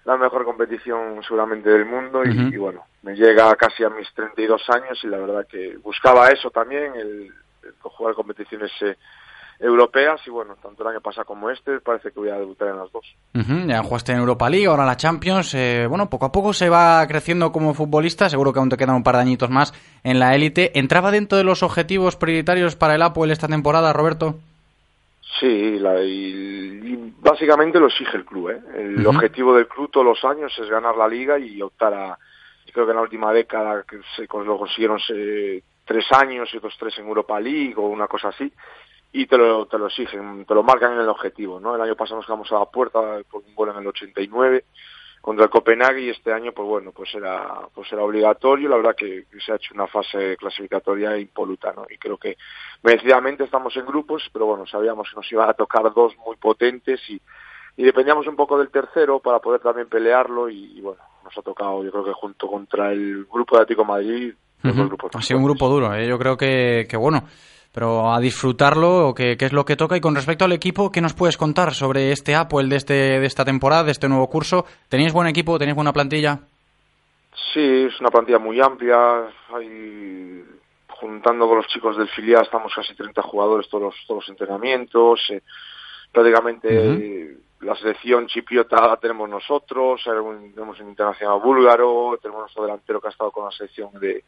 [0.05, 2.53] la mejor competición seguramente del mundo y, uh -huh.
[2.53, 6.49] y, bueno, me llega casi a mis 32 años y la verdad que buscaba eso
[6.49, 7.31] también, el,
[7.81, 8.95] jugar competiciones eh,
[9.59, 12.77] europeas y bueno, tanto el año pasado como este parece que voy a debutar en
[12.77, 13.05] las dos.
[13.35, 16.51] Uh -huh, ya jugaste en Europa League, ahora la Champions, eh, bueno, poco a poco
[16.53, 19.71] se va creciendo como futbolista, seguro que aún te quedan un par de añitos más
[20.03, 20.77] en la élite.
[20.79, 24.35] ¿Entraba dentro de los objetivos prioritarios para el Apple esta temporada, Roberto?
[25.39, 28.49] Sí, la, y, y básicamente lo exige el club.
[28.49, 28.61] ¿eh?
[28.75, 29.15] El uh -huh.
[29.15, 32.17] objetivo del club todos los años es ganar la liga y optar a,
[32.73, 36.75] creo que en la última década que se, lo consiguieron se, tres años y otros
[36.79, 38.51] tres en Europa League o una cosa así
[39.11, 41.75] y te lo, te lo exigen, te lo marcan en el objetivo, ¿no?
[41.75, 44.63] El año pasado nos quedamos a la puerta por un gol en el 89
[45.19, 48.69] contra el Copenhague y este año, pues bueno, pues era, pues era obligatorio.
[48.69, 51.85] La verdad que, se ha hecho una fase clasificatoria impoluta, ¿no?
[51.89, 52.37] Y creo que
[52.83, 57.01] merecidamente estamos en grupos, pero bueno, sabíamos que nos iban a tocar dos muy potentes
[57.09, 57.21] y,
[57.75, 61.41] y dependíamos un poco del tercero para poder también pelearlo y, y bueno, nos ha
[61.41, 65.09] tocado, yo creo que junto contra el grupo de Atlético Madrid Uh -huh.
[65.13, 66.07] Ha sido un grupo duro, ¿eh?
[66.07, 67.23] yo creo que, que bueno,
[67.73, 69.95] pero a disfrutarlo, que, que, es lo que toca.
[69.97, 73.25] Y con respecto al equipo, ¿qué nos puedes contar sobre este Apple de, este, de
[73.25, 74.65] esta temporada, de este nuevo curso?
[74.89, 75.57] ¿Tenéis buen equipo?
[75.57, 76.39] ¿Tenéis buena plantilla?
[77.53, 79.29] Sí, es una plantilla muy amplia.
[79.53, 80.43] Hay,
[80.87, 85.21] juntando con los chicos del filial, estamos casi 30 jugadores todos los, todos los entrenamientos.
[85.29, 85.41] Eh,
[86.11, 86.67] prácticamente.
[86.67, 92.99] Uh -huh la selección chipriota la tenemos nosotros, tenemos un internacional búlgaro, tenemos nuestro delantero
[92.99, 94.23] que ha estado con la selección de,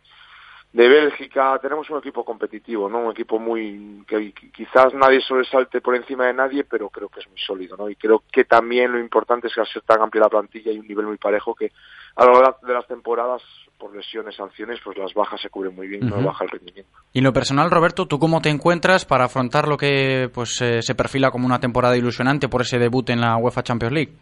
[0.73, 2.99] de Bélgica, tenemos un equipo competitivo, ¿no?
[2.99, 7.29] Un equipo muy que quizás nadie sobresalte por encima de nadie, pero creo que es
[7.29, 7.89] muy sólido, ¿no?
[7.89, 10.79] Y creo que también lo importante es que al ser tan amplia la plantilla hay
[10.79, 11.71] un nivel muy parejo que
[12.15, 13.43] a lo largo de las temporadas,
[13.77, 16.25] por lesiones, sanciones, pues las bajas se cubren muy bien, no Ujú.
[16.25, 16.91] baja el rendimiento.
[17.11, 20.81] Y en lo personal, Roberto, ¿tú cómo te encuentras para afrontar lo que pues eh,
[20.81, 24.13] se perfila como una temporada ilusionante por ese debut en la UEFA Champions League?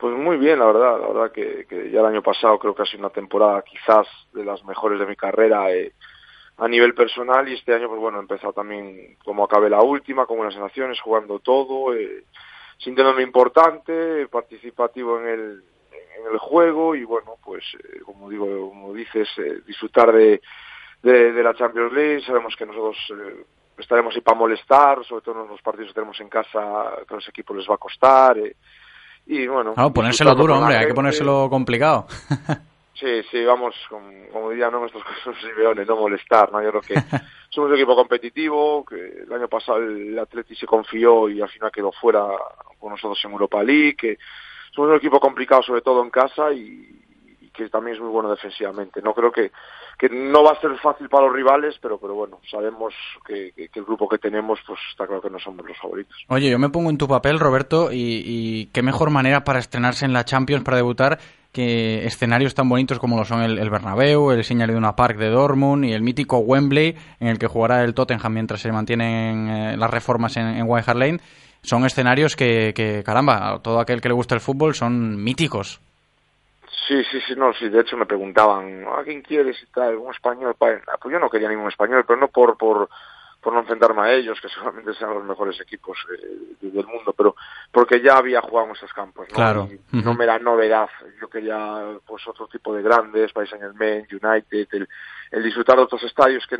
[0.00, 2.82] Pues muy bien, la verdad, la verdad que, que ya el año pasado creo que
[2.82, 5.92] ha sido una temporada quizás de las mejores de mi carrera eh,
[6.56, 10.24] a nivel personal y este año pues bueno he empezado también como acabé la última,
[10.24, 12.24] con buenas sensaciones, jugando todo, eh,
[12.78, 18.94] sintiéndome importante, participativo en el, en el juego y bueno pues eh, como digo, como
[18.94, 20.40] dices, eh, disfrutar de,
[21.02, 23.44] de, de la Champions League, sabemos que nosotros eh,
[23.76, 27.16] estaremos ahí para molestar, sobre todo en los partidos que tenemos en casa, que a
[27.16, 28.38] los equipos les va a costar.
[29.30, 32.06] Y bueno, Claro, ponérselo duro, hombre, hay que ponérselo complicado.
[33.00, 34.84] Sí, sí, vamos, como, como dirían ¿no?
[34.84, 36.62] estos casos sibeones, no molestar, ¿no?
[36.62, 36.94] Yo creo que
[37.48, 41.72] somos un equipo competitivo, que el año pasado el Atleti se confió y al final
[41.72, 42.26] quedó fuera
[42.78, 44.18] con nosotros en Europa League, que
[44.74, 47.00] somos un equipo complicado sobre todo en casa y
[47.64, 49.00] que también es muy bueno defensivamente.
[49.02, 49.50] No creo que,
[49.98, 52.94] que no va a ser fácil para los rivales, pero, pero bueno, sabemos
[53.26, 56.16] que, que- el grupo que tenemos, pues está claro que no somos los favoritos.
[56.28, 60.12] Oye, yo me pongo en tu papel, Roberto, y, qué mejor manera para estrenarse en
[60.12, 61.18] la Champions, para debutar,
[61.52, 65.30] que escenarios tan bonitos como lo son el, el Bernabéu, el Señal Iduna Park de
[65.30, 69.76] Dortmund y el mítico Wembley, en el que jugará el Tottenham mientras se mantienen eh,
[69.76, 71.20] las reformas en, en White Hart Lane.
[71.62, 75.80] Son escenarios que, que, caramba, a todo aquel que le gusta el fútbol son míticos.
[76.86, 79.96] Sí, sí, sí, no, sí, de hecho me preguntaban, ¿a quién quieres y tal?
[79.96, 82.88] Un español, pa- ah, pues yo no quería ningún español, pero no por, por,
[83.40, 87.34] por no enfrentarme a ellos, que seguramente sean los mejores equipos eh, del mundo, pero
[87.72, 89.34] porque ya había jugado en esos campos, ¿no?
[89.34, 89.68] Claro.
[89.92, 90.88] Y no me da novedad,
[91.20, 94.88] yo quería pues otro tipo de grandes, Paris Saint Germain, United, el,
[95.32, 96.56] el disfrutar de otros estadios que,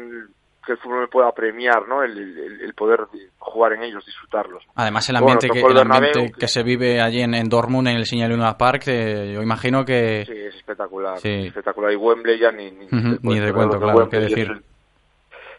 [0.65, 2.03] que el fútbol me pueda premiar, ¿no?
[2.03, 3.01] El, el- el poder
[3.39, 4.63] jugar en ellos, disfrutarlos.
[4.75, 8.07] Además, el Bueno, ambiente, que, el ambiente se vive allí en, en Dortmund, en el
[8.07, 10.25] Señal Iduna Park, eh, yo imagino que...
[10.27, 11.47] Sí, es espectacular, Sí.
[11.47, 11.93] espectacular.
[11.93, 14.63] Y Wembley ya ni, ni, Lo que claro, Wembley decir.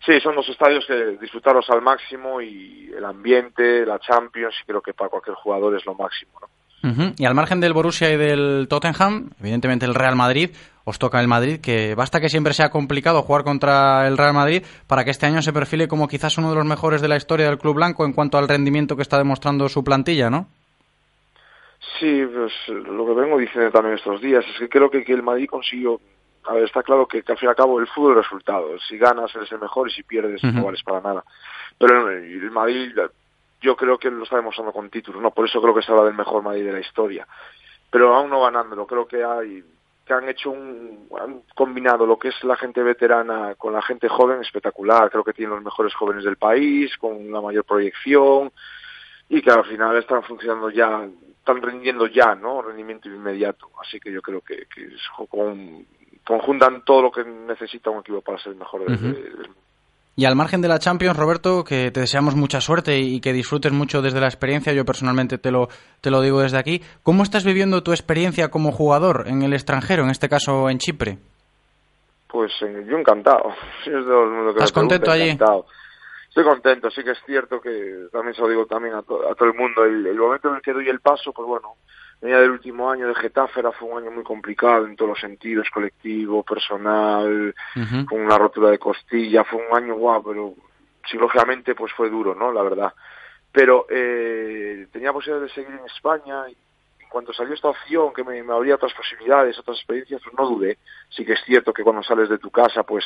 [0.06, 4.94] Sí, son dos estadios que disfrutarlos al máximo y el ambiente, la Champions, creo que
[4.94, 6.48] para cualquier jugador es lo máximo, ¿no?
[7.18, 10.50] Y al margen del Borussia y del Tottenham, evidentemente el Real Madrid,
[10.84, 14.64] os toca el Madrid, que basta que siempre sea complicado jugar contra el Real Madrid
[14.88, 17.48] para que este año se perfile como quizás uno de los mejores de la historia
[17.48, 20.48] del Club Blanco en cuanto al rendimiento que está demostrando su plantilla, ¿no?
[22.00, 25.24] Sí, pues lo que vengo diciendo también estos días es que creo que, que el
[25.24, 26.00] Madrid consiguió.
[26.46, 28.70] A ver, está claro que, que al fin y al cabo el fútbol es resultado.
[28.88, 30.54] Si ganas eres el mejor y si pierdes Ujú.
[30.54, 31.24] no vales para nada.
[31.78, 32.92] Pero el Madrid,
[33.62, 35.30] yo creo que lo está demostrando con títulos, ¿no?
[35.32, 37.28] Por eso creo que se habla del mejor Madrid de la historia.
[37.92, 39.64] Pero aún no ganándolo, creo que hay
[40.12, 44.10] que han hecho un han combinado lo que es la gente veterana con la gente
[44.10, 45.10] joven espectacular.
[45.10, 48.52] Creo que tienen los mejores jóvenes del país, con la mayor proyección
[49.30, 51.08] y que al final están funcionando ya,
[51.40, 52.62] están rindiendo ya, ¿no?
[52.62, 53.70] Rendimiento inmediato.
[53.82, 55.86] Así que yo creo que, que es con-
[56.26, 59.50] conjuntan todo lo que necesita un equipo para ser el mejor del- del
[60.16, 63.72] Y al margen de la Champions, Roberto, que te deseamos mucha suerte y que disfrutes
[63.72, 65.70] mucho desde la experiencia, yo personalmente te lo,
[66.02, 70.04] te lo digo desde aquí, ¿cómo estás viviendo tu experiencia como jugador en el extranjero,
[70.04, 71.18] en este caso en Chipre?
[72.28, 73.50] Pues eh, yo encantado.
[73.86, 75.30] Es todo el mundo que ¿Estás contento allí?
[75.30, 75.66] encantado.
[76.28, 79.36] Estoy contento, sí que es cierto que también se lo digo también a, to- a
[79.36, 79.84] todo el mundo.
[79.84, 81.74] El, el momento en el que doy el paso, pues bueno,
[82.22, 85.20] venía del último año de Getafe, era fue un año muy complicado en todos los
[85.20, 87.54] sentidos, colectivo, personal,
[88.08, 90.54] con una rotura de costilla, fue un año guau, pero
[91.06, 92.52] psicológicamente pues fue duro, ¿no?
[92.52, 92.94] La verdad.
[93.52, 96.56] Pero eh, tenía posibilidad de seguir en España y
[97.04, 100.48] en cuanto salió esta opción que me, me abría otras posibilidades, otras experiencias, pues no
[100.48, 100.78] dudé.
[101.10, 103.04] Sí que es cierto que cuando sales de tu casa, pues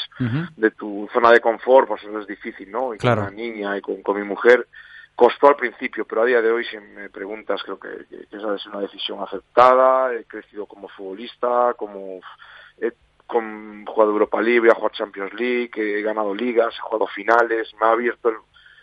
[0.55, 2.93] de tu zona de confort, pues eso es difícil, ¿no?
[2.93, 3.23] Y Claro.
[3.23, 4.67] con una niña y con, con mi mujer,
[5.15, 8.55] costó al principio, pero a día de hoy, si me preguntas, creo que, que- esa
[8.55, 10.13] es una decisión aceptada.
[10.13, 12.19] He crecido como futbolista, como
[12.81, 12.91] he
[13.27, 17.87] con, jugado Europa League, he jugado Champions League, he ganado ligas, he jugado finales, me
[17.87, 18.35] ha abierto el-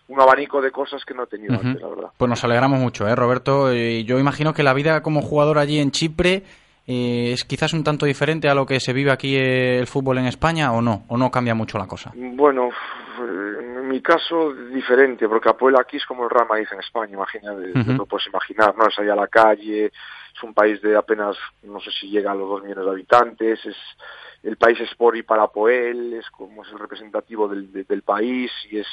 [0.09, 2.11] un abanico de cosas que no he tenido antes, la verdad.
[2.19, 3.73] Pues nos alegramos mucho, ¿eh, Roberto?
[3.73, 6.43] Y yo imagino que la vida como jugador allí en Chipre
[6.89, 10.19] eh, es quizás un tanto diferente a lo que se vive aquí eh, el fútbol
[10.19, 11.05] en España, ¿o no?
[11.09, 12.11] ¿O no cambia mucho la cosa?
[12.15, 12.71] Bueno,
[13.19, 17.55] en mi caso diferente, porque Apoel aquí es como el Real Madrid en España, imagina,
[17.55, 17.93] de- Ujú.
[17.93, 18.87] lo puedes imaginar, ¿no?
[18.89, 22.35] Es ahí a la calle, es un país de apenas, no sé si llega a
[22.35, 23.77] los dos millones de habitantes, es
[24.43, 28.03] el país es por y para Apoel, es como es el representativo del, de- del
[28.03, 28.89] país y es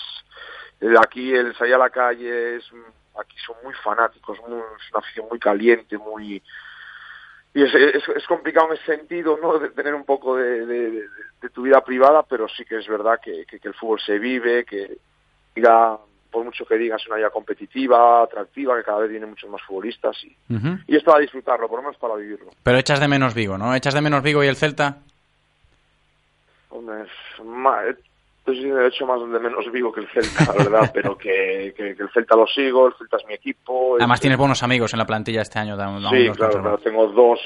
[0.79, 2.71] el- aquí el salir a la calle es
[3.19, 6.41] aquí son muy fanáticos, muy, es una afición muy caliente, muy
[7.53, 9.57] y es, es, es complicado en ese sentido, ¿no?
[9.59, 11.05] De tener un poco de, de-
[11.53, 14.65] tu vida privada, pero sí que es verdad que, que- que el fútbol se vive,
[14.65, 14.97] que
[15.55, 15.97] ir a,
[16.31, 20.15] por mucho que digas, una liga competitiva, atractiva, que cada vez vienen muchos más futbolistas
[20.23, 20.35] y,
[20.88, 22.51] y es para disfrutarlo, por lo menos para vivirlo.
[22.62, 23.73] Pero echas de menos Vigo, ¿no?
[23.73, 24.97] ¿Echas de menos Vigo y el Celta?
[26.69, 27.05] Hombre,
[28.57, 32.03] de hecho más de menos vivo que el Celta, la verdad, pero que, que, que
[32.03, 33.95] el Celta lo sigo, el Celta es mi equipo.
[33.97, 35.75] Además es- tienes buenos amigos en la plantilla este año.
[36.09, 37.39] Sí, claro, tengo dos,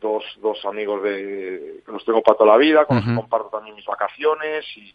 [0.00, 3.20] dos, dos amigos de, que los tengo para toda la vida, con los que Ujú.
[3.22, 4.94] comparto también mis vacaciones y,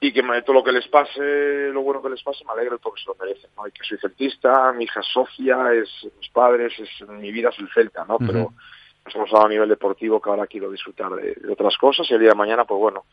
[0.00, 2.78] y que me- todo lo que les pase, lo bueno que les pase, me alegro
[2.78, 3.66] todo que se lo merecen, ¿no?
[3.66, 5.88] Y que soy celtista, mi hija es socia, es
[6.20, 8.18] mis padres, es, mi vida es el Celta, ¿no?
[8.18, 8.52] Pero
[9.04, 12.14] nos hemos dado a nivel deportivo que ahora quiero disfrutar de, de otras cosas y
[12.14, 13.04] el día de mañana, pues bueno,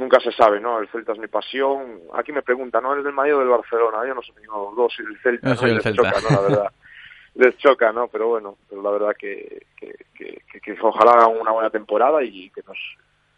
[0.00, 0.80] nunca se sabe, ¿no?
[0.80, 2.00] El Celta es mi pasión.
[2.14, 2.92] Aquí me preguntan, ¿no?
[2.92, 3.98] ¿Eres del Madrid o del Barcelona?
[4.08, 5.54] Yo no soy ninguno de los dos, soy del Celta.
[5.56, 5.66] Soy ¿no?
[5.66, 6.12] Y del les Celta.
[6.12, 6.36] choca, ¿no?
[6.42, 6.72] La verdad.
[7.36, 8.08] les choca, ¿no?
[8.08, 12.22] Pero bueno, pero la verdad que, que, que, que- que ojalá hagan una buena temporada
[12.22, 12.76] y que nos,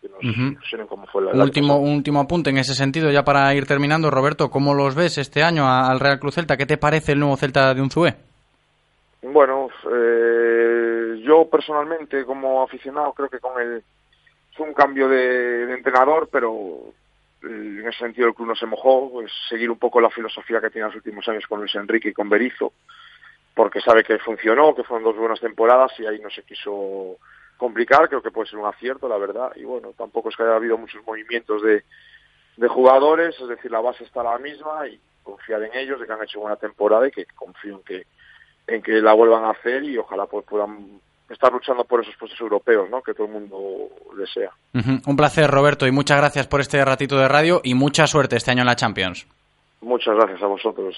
[0.00, 3.66] que como fue la Un último, un último apunte en ese sentido, ya para ir
[3.66, 4.10] terminando.
[4.10, 6.56] Roberto, ¿cómo los ves este año al Real Cruz Celta?
[6.56, 8.14] ¿Qué te parece el nuevo Celta de Unzué?
[9.22, 13.82] Bueno, eh, yo personalmente como aficionado creo que con el
[14.54, 16.92] fue un cambio de, de entrenador, pero
[17.42, 17.46] eh,
[17.80, 20.70] en ese sentido el club no se mojó, pues seguir un poco la filosofía que
[20.70, 22.72] tiene en los últimos años con Luis Enrique y con Berizzo,
[23.54, 27.16] porque sabe que funcionó, que fueron dos buenas temporadas y ahí no se quiso
[27.56, 30.56] complicar, creo que puede ser un acierto, la verdad, y bueno, tampoco es que haya
[30.56, 31.84] habido muchos movimientos de,
[32.56, 36.12] de jugadores, es decir, la base está la misma y confiar en ellos, de que
[36.12, 38.06] han hecho buena temporada y que confío en que
[38.66, 41.00] en que la vuelvan a hacer y ojalá pues puedan
[41.32, 43.02] estar luchando por esos puestos europeos, ¿no?
[43.02, 44.50] Que todo el mundo desea.
[44.74, 45.10] Ujú.
[45.10, 48.50] Un placer, Roberto, y muchas gracias por este ratito de radio y mucha suerte este
[48.50, 49.26] año en la Champions.
[49.80, 50.96] Muchas gracias a vosotros.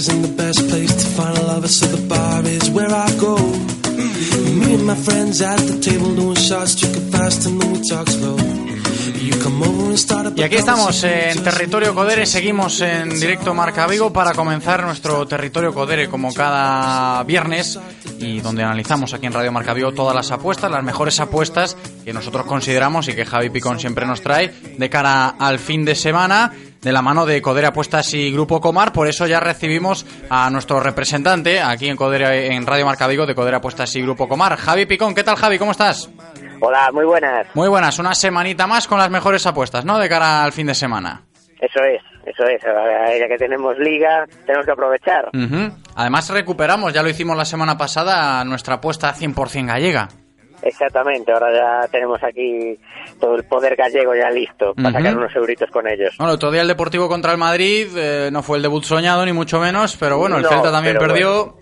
[0.00, 3.36] Isn't the best place to find a lover, so the bar is where I go.
[3.36, 8.08] Me and my friends at the table doing shots, drinking fast, and then we talk
[8.08, 8.59] slow.
[10.36, 15.74] Y aquí estamos en Territorio Codere, seguimos en directo Marca Vigo para comenzar nuestro Territorio
[15.74, 17.78] Codere como cada viernes
[18.18, 22.12] y donde analizamos aquí en Radio Marca Vigo todas las apuestas, las mejores apuestas que
[22.12, 26.52] nosotros consideramos y que Javi Picón siempre nos trae de cara al fin de semana
[26.80, 30.80] de la mano de Codere Apuestas y Grupo Comar, por eso ya recibimos a nuestro
[30.80, 34.86] representante aquí en Codere en Radio Marca Vigo de Codere Apuestas y Grupo Comar, Javi
[34.86, 35.58] Picón, ¿qué tal Javi?
[35.58, 36.10] ¿Cómo estás?
[36.60, 37.46] Hola, muy buenas.
[37.54, 39.98] Muy buenas, una semanita más con las mejores apuestas, ¿no?
[39.98, 41.22] De cara al fin de semana.
[41.60, 42.64] Eso es, eso es.
[42.64, 45.28] Ahora, Ya que tenemos liga, tenemos que aprovechar.
[45.96, 50.08] Además recuperamos, ya lo hicimos la semana pasada, nuestra apuesta 100% gallega.
[50.62, 52.78] Exactamente, ahora ya tenemos aquí
[53.18, 54.98] todo el poder gallego ya listo para Ujú.
[54.98, 56.14] sacar unos euritos con ellos.
[56.18, 59.24] Bueno, el otro día el Deportivo contra el Madrid eh, no fue el debut soñado,
[59.24, 61.54] ni mucho menos, pero bueno, el No, Celta también perdió.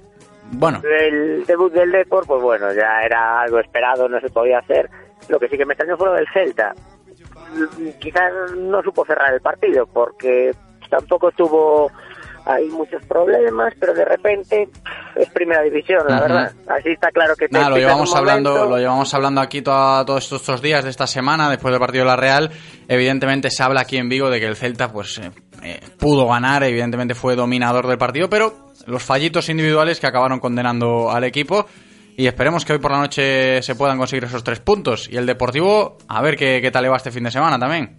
[0.50, 4.88] Bueno, El debut del Depor, pues bueno, ya era algo esperado, no se podía hacer.
[5.28, 6.74] Lo que sí que me extrañó fue lo del Celta.
[8.00, 10.52] Quizás no supo cerrar el partido porque
[10.88, 11.90] tampoco tuvo
[12.46, 14.68] ahí muchos problemas, pero de repente
[15.16, 16.52] es primera división, la verdad.
[16.68, 18.70] Así está claro que nada, lo llevamos hablando, momento.
[18.70, 22.04] lo llevamos hablando aquí toda- todos estos, estos días de esta semana, después del partido
[22.04, 22.50] de la Real.
[22.88, 25.30] Evidentemente se habla aquí en Vigo de que el Celta pues eh,
[25.62, 31.10] eh, pudo ganar, evidentemente fue dominador del partido, pero los fallitos individuales que acabaron condenando
[31.10, 31.66] al equipo.
[32.16, 35.08] Y esperemos que hoy por la noche se puedan conseguir esos tres puntos.
[35.08, 37.96] Y el Deportivo, a ver qué, qué tal le va este fin de semana también.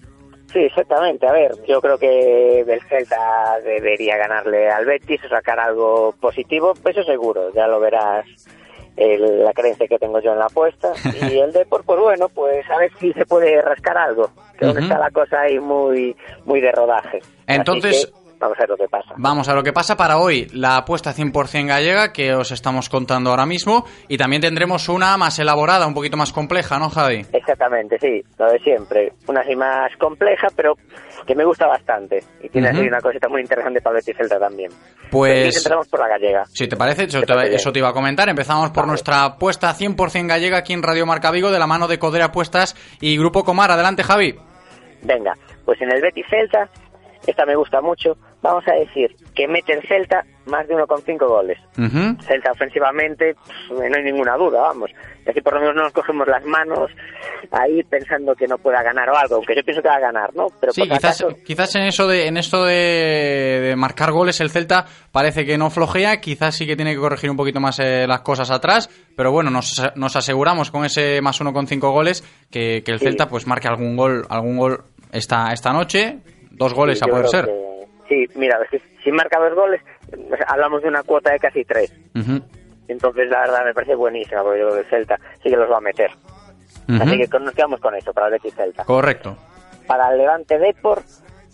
[0.51, 1.27] Sí, exactamente.
[1.27, 7.03] A ver, yo creo que el Celta debería ganarle al Betis sacar algo positivo, eso
[7.03, 8.25] seguro, ya lo verás
[8.97, 10.91] el- la creencia que tengo yo en la apuesta.
[11.33, 14.29] Y el Depor, pues bueno, pues a ver si se puede rascar algo.
[14.57, 17.19] Creo que está la cosa ahí muy, muy de rodaje.
[17.47, 19.13] Entonces- vamos a ver lo que pasa.
[19.17, 20.47] Vamos a lo que pasa para hoy.
[20.54, 23.86] La apuesta 100% gallega que os estamos contando ahora mismo.
[24.08, 27.25] Y también tendremos una más elaborada, un poquito más compleja, ¿no, Javi?
[27.34, 29.13] Exactamente, sí, lo de siempre.
[29.28, 30.73] Una así más compleja, pero
[31.28, 32.19] que me gusta bastante.
[32.41, 32.78] Y tiene Ujú.
[32.80, 34.71] así una cosita muy interesante para el Betis Celta también.
[35.12, 36.45] Pues- empezamos por la gallega.
[36.47, 37.60] Si te parece, eso ¿Te te, parece bien?
[37.60, 38.30] eso te iba a comentar.
[38.30, 41.99] Empezamos por nuestra apuesta 100% gallega aquí en Radio Marca Vigo de la mano de
[41.99, 43.71] Codere Apuestas y Grupo Comar.
[43.71, 44.36] Adelante, Javi.
[45.02, 45.34] Venga,
[45.65, 46.69] pues en el Betis Celta,
[47.25, 51.58] esta me gusta mucho, vamos a decir que mete el Celta más de 1,5 goles.
[51.78, 52.21] Ujú.
[52.23, 53.36] Celta ofensivamente,
[53.69, 54.89] no hay ninguna duda, vamos.
[55.25, 56.89] Y así por lo menos no nos cogemos las manos
[57.52, 60.34] ahí pensando que no pueda ganar o algo, aunque yo pienso que va a ganar,
[60.36, 60.47] ¿no?
[60.59, 64.49] Pero Sí, quizás, acaso, quizás en eso de en esto de, de marcar goles el
[64.49, 68.05] Celta parece que no flojea, quizás sí que tiene que corregir un poquito más eh,
[68.07, 72.91] las cosas atrás, pero bueno, nos, nos aseguramos con ese más 1,5 goles que, que
[72.91, 73.05] el Sí.
[73.05, 76.20] Celta pues marque algún gol algún gol esta esta noche,
[76.51, 77.45] dos goles sí, a poder ser.
[77.45, 77.68] que-
[78.10, 78.60] sí, mira,
[79.03, 79.82] si marca dos goles,
[80.47, 81.93] hablamos de una cuota de casi tres.
[82.89, 85.72] Entonces, la verdad, me parece buenísima, porque yo creo que el Celta sí que los
[85.72, 86.12] va a meter.
[86.99, 88.84] Así que nos quedamos con eso, para el Betis Celta.
[88.84, 89.38] Correcto.
[89.86, 91.03] Para el Levante Depor,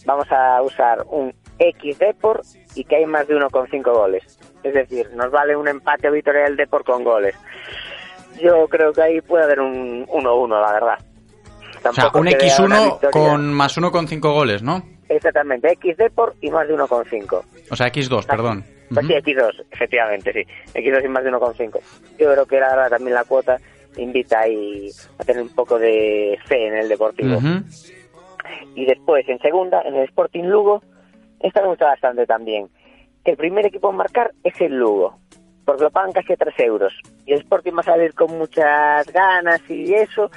[0.05, 2.41] vamos a usar un X Depor
[2.73, 4.39] y que hay más de 1,5 goles.
[4.63, 7.35] Es decir, nos vale un empate o victoria del Depor con goles.
[8.41, 10.99] Yo creo que ahí puede haber un 1-1, la verdad.
[11.87, 13.11] O sea, un que vea una X1 victoria.
[13.11, 14.83] con más 1,5 goles, ¿no?
[15.09, 17.43] Exactamente, X Depor y más de 1,5.
[17.69, 18.63] O sea, X2, perdón.
[18.93, 20.43] Pues sí, X2, efectivamente, sí.
[20.73, 21.79] X2 y más de 1,5.
[22.17, 23.59] Yo creo que verdad también la cuota
[23.97, 27.39] invita ahí a tener un poco de fe en el Deportivo.
[28.75, 30.81] Y después, en segunda, en el Sporting Lugo,
[31.39, 32.67] esta me gusta bastante también.
[33.23, 35.17] El primer equipo en marcar es el Lugo,
[35.65, 36.93] porque lo pagan casi a 3 euros.
[37.25, 40.29] Y el Sporting va a salir con muchas ganas y eso,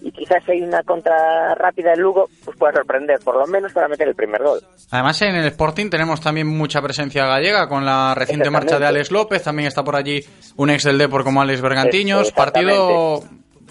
[0.00, 3.88] y quizás hay una contra rápida del Lugo, pues pueda sorprender, por lo menos para
[3.88, 4.60] meter el primer gol.
[4.90, 8.86] Además, en el Sporting tenemos también mucha presencia gallega con la reciente marcha de.
[8.88, 9.42] Alex López.
[9.42, 10.20] También está por allí
[10.56, 12.32] un ex del Depor como Alex Bergantiños.
[12.32, 13.22] Partido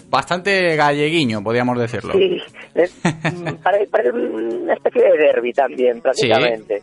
[0.08, 2.14] bastante galleguiño, podríamos decirlo.
[2.14, 2.40] Sí,
[3.62, 6.82] parece una especie de derby también, prácticamente.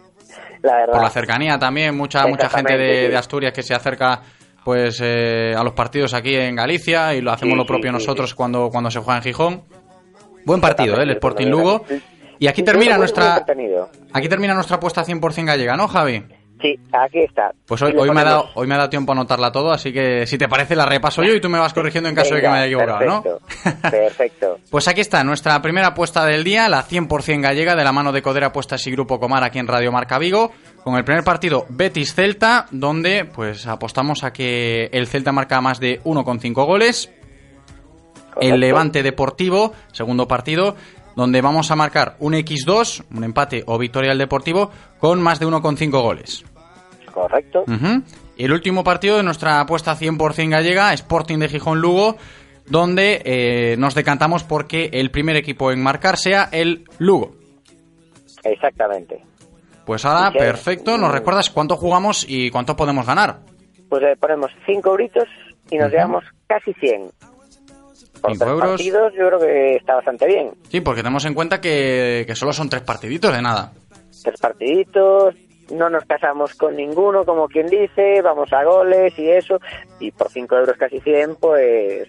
[0.61, 0.93] La verdad.
[0.93, 3.11] Por la cercanía también, mucha mucha gente de, Exactamente, sí.
[3.11, 4.21] de Asturias que se acerca
[4.63, 7.93] pues eh, a los partidos aquí en Galicia y lo hacemos Sí, lo propio sí,
[7.93, 9.63] nosotros cuando, cuando se juega en Gijón.
[10.43, 11.03] Buen partido, ¿eh?
[11.03, 11.85] el Sporting Lugo.
[12.39, 13.45] Y aquí termina nuestra
[14.13, 16.23] aquí termina nuestra apuesta 100% gallega, ¿no, Javi?
[16.61, 17.51] Sí, aquí está.
[17.67, 19.91] Pues hoy, hoy, me ha dado, hoy me ha dado tiempo a anotarla todo, así
[19.91, 22.41] que si te parece la repaso yo y tú me vas corrigiendo en caso de
[22.41, 23.23] que me haya equivocado, ¿no?
[23.23, 24.59] perfecto, Perfecto.
[24.71, 28.21] Pues aquí está, nuestra primera apuesta del día, la 100% gallega, de la mano de
[28.21, 30.51] Codera Apuestas y Grupo Comar aquí en Radio Marca Vigo,
[30.83, 36.01] con el primer partido Betis-Celta, donde pues apostamos a que el Celta marca más de
[36.03, 37.11] 1,5 goles.
[38.39, 40.75] El Levante Deportivo, segundo partido,
[41.15, 45.47] donde vamos a marcar un X2, un empate o victoria del Deportivo, con más de
[45.47, 46.45] 1,5 goles.
[47.13, 47.63] Correcto.
[48.37, 52.17] Y el último partido de nuestra apuesta 100% gallega, Sporting de Gijón Lugo,
[52.67, 57.35] donde eh, nos decantamos porque el primer equipo en marcar sea el Lugo.
[58.43, 59.23] Exactamente.
[59.85, 63.39] Pues ahora, perfecto, nos recuerdas cuánto jugamos y cuánto podemos ganar.
[63.87, 65.27] Pues le ponemos 5 euritos
[65.69, 67.11] y nos llevamos casi 100.
[68.25, 68.69] Por Cinco tres euros.
[68.71, 70.51] partidos yo creo que está bastante bien.
[70.69, 73.71] Sí, porque tenemos en cuenta que, que solo son tres partiditos de nada.
[74.23, 75.35] Tres partiditos,
[75.71, 79.59] no nos casamos con ninguno, como quien dice, vamos a goles y eso.
[79.99, 82.07] Y por 5 euros casi 100, pues...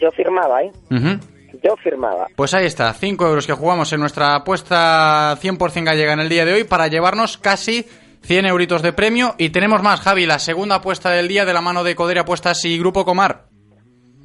[0.00, 0.72] Yo firmaba, ¿eh?
[0.90, 1.58] Ujú.
[1.62, 2.26] Yo firmaba.
[2.34, 6.44] Pues ahí está, 5 euros que jugamos en nuestra apuesta 100% gallega en el día
[6.46, 7.84] de hoy para llevarnos casi
[8.22, 9.34] 100 euritos de premio.
[9.36, 12.64] Y tenemos más, Javi, la segunda apuesta del día de la mano de Codere Apuestas
[12.64, 13.44] y Grupo Comar.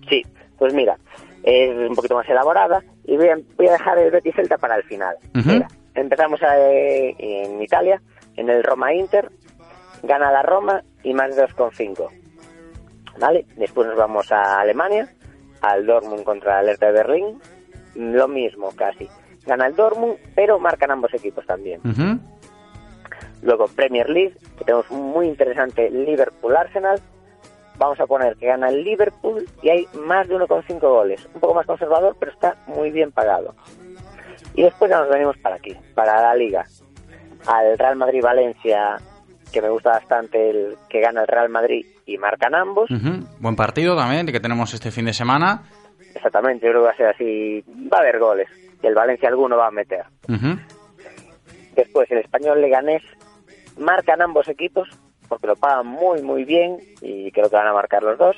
[0.09, 0.21] Sí,
[0.57, 0.97] pues mira,
[1.47, 4.75] es un poquito más elaborada y voy a, voy a dejar el Betis Celta para
[4.75, 5.15] el final.
[5.33, 8.01] Mira, empezamos eh, en Italia,
[8.35, 9.31] en el Roma Inter,
[10.03, 12.09] gana la Roma y más de 2,5.
[13.19, 13.45] ¿Vale?
[13.55, 15.07] Después nos vamos a Alemania,
[15.61, 17.41] al Dortmund contra el Hertha de Berlín,
[17.95, 19.07] lo mismo casi.
[19.45, 21.79] Gana el Dortmund, pero marcan ambos equipos también.
[23.41, 26.99] Luego Premier League, que tenemos muy interesante Liverpool-Arsenal.
[27.77, 31.27] Vamos a poner que gana el Liverpool y hay más de 1,5 goles.
[31.33, 33.53] Un poco más conservador, pero está muy bien pagado.
[34.55, 36.65] Y después ya nos venimos para aquí, para la Liga.
[37.45, 38.97] Al Real Madrid-Valencia,
[39.53, 42.89] que me gusta bastante el que gana el Real Madrid y marcan ambos.
[43.39, 45.61] Buen partido también que tenemos este fin de semana.
[46.15, 47.63] Exactamente, yo creo que va a ser así.
[47.93, 48.49] Va a haber goles.
[48.81, 50.05] Y el Valencia alguno va a meter.
[51.75, 53.03] Después el español Leganés
[53.77, 54.89] marcan ambos equipos
[55.27, 58.35] porque lo pagan muy muy bien y creo que van a marcar los dos.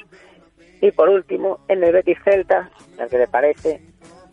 [0.81, 2.69] Y por último, en el Betis Celta,
[2.99, 3.81] al que le parece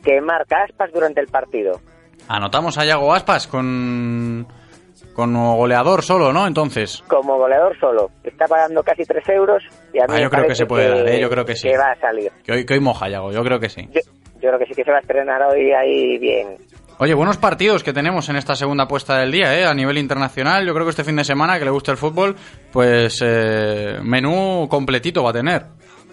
[0.04, 1.80] que marca aspas durante el partido.
[2.28, 4.46] Anotamos a Yago Aspas con,
[5.12, 6.46] con goleador solo, ¿no?
[6.46, 10.30] Entonces, Como goleador solo, está pagando casi 3 euros y a mí Ah, me yo
[10.30, 11.20] creo que se puede dar, ¿eh?
[11.20, 11.68] Yo creo que sí.
[11.70, 12.30] va a salir.
[12.44, 13.88] que hoy, que hoy moja Yago, yo creo que sí.
[13.92, 14.00] Yo,
[14.34, 16.56] yo creo que sí que se va a estrenar hoy ahí bien.
[16.98, 19.66] Oye, buenos partidos que tenemos en esta segunda apuesta del día, ¿eh?
[19.66, 22.34] A nivel internacional, yo creo que este fin de semana, que le gusta el fútbol,
[22.72, 25.62] pues eh, menú completito va a tener.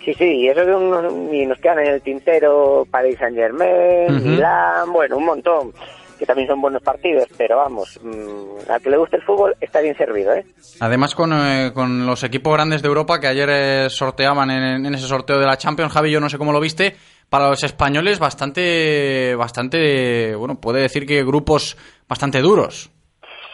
[0.04, 4.28] Sí, sí, y eso que y nos quedan en el tintero Paris Saint Germain, Ujú.
[4.28, 5.74] Milán, bueno, un montón,
[6.18, 9.82] que también son buenos partidos, pero vamos, mm, al que le guste el fútbol está
[9.82, 10.45] bien servido, ¿eh?
[10.80, 14.93] Además, con, eh, con los equipos grandes de Europa que ayer eh, sorteaban en, en
[14.93, 16.95] ese sorteo de la Champions, Javi, yo no sé cómo lo viste,
[17.30, 22.91] para los españoles bastante, bastante, bueno, puede decir que grupos bastante duros.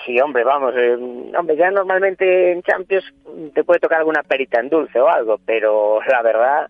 [0.06, 0.98] Sí, hombre, vamos, eh,
[1.38, 3.06] hombre, ya normalmente en Champions
[3.54, 6.68] te puede tocar alguna perita en dulce o algo, pero la verdad,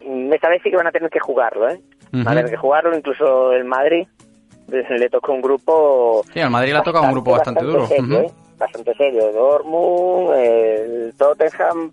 [0.00, 1.80] esta vez sí que van a tener que jugarlo, ¿eh?
[2.10, 4.08] Van a tener que jugarlo, incluso el Madrid
[4.68, 7.86] le tocó un grupo Sí, al Madrid le ha tocado un grupo bastante, duro.
[7.86, 8.20] serio.
[8.20, 8.30] ¿eh?
[8.58, 9.32] Bastante serio.
[9.32, 11.92] Dortmund, el Tottenham,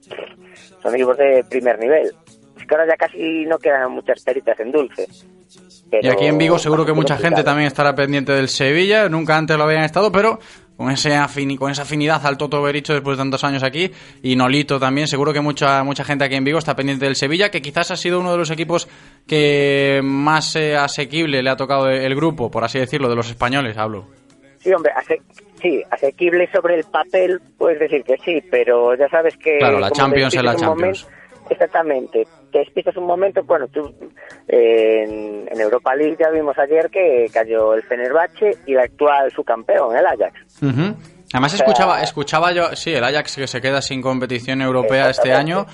[0.81, 2.11] son equipos de primer nivel.
[2.59, 5.07] Es que ahora ya casi no quedan muchas peritas en dulce.
[5.91, 9.55] Y aquí en Vigo seguro que mucha gente también estará pendiente del Sevilla, nunca antes
[9.55, 10.39] lo habían estado, pero
[10.77, 11.17] con, ese
[11.57, 15.31] con esa afinidad al Toto Bericho después de tantos años aquí, y Nolito también, seguro
[15.33, 18.19] que mucha, mucha gente aquí en Vigo está pendiente del Sevilla, que quizás ha sido
[18.19, 18.87] uno de los equipos
[19.27, 23.77] que más eh, asequible le ha tocado el grupo, por así decirlo, de los españoles,
[23.77, 24.07] hablo.
[24.59, 25.21] Sí, hombre, ase-
[25.61, 29.59] sí, asequible sobre el papel, puedes decir que sí, pero ya sabes que...
[29.59, 31.03] Claro, la Champions es la Champions.
[31.05, 33.81] momento- exactamente, te despistas un momento, bueno, tú
[34.47, 39.29] eh, en, en Europa League ya vimos ayer que cayó el Fenerbahce y el actual
[39.35, 40.63] subcampeón, el Ajax.
[40.63, 40.95] Ujú.
[41.33, 45.09] Además O sea- escuchaba, escuchaba yo, sí, el Ajax que se queda sin competición europea
[45.09, 45.65] este año.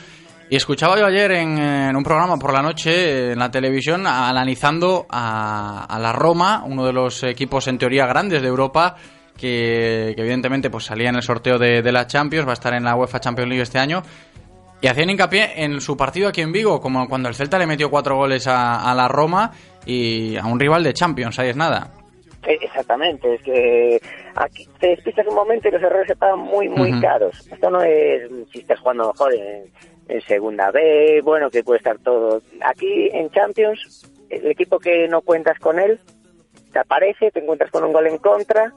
[0.49, 5.05] Y escuchaba yo ayer en, en un programa por la noche en la televisión analizando
[5.09, 8.95] a, a la Roma, uno de los equipos en teoría grandes de Europa,
[9.37, 12.73] que, que evidentemente pues salía en el sorteo de, de la Champions, va a estar
[12.73, 14.01] en la UEFA Champions League este año.
[14.81, 17.91] Y hacían hincapié en su partido aquí en Vigo, como cuando el Celta le metió
[17.91, 19.51] cuatro goles a, a la Roma
[19.85, 21.91] y a un rival de Champions, ahí es nada.
[22.47, 24.01] Eh, Exactamente, es que
[24.35, 27.47] aquí te despistas un momento y los errores se pagan muy, muy caros.
[27.51, 29.65] Esto no es si estás jugando mejor en,
[30.07, 32.41] en segunda B, bueno, que puede estar todo.
[32.65, 35.99] Aquí en Champions, el equipo que no cuentas con él,
[36.73, 38.73] te aparece, te encuentras con un gol en contra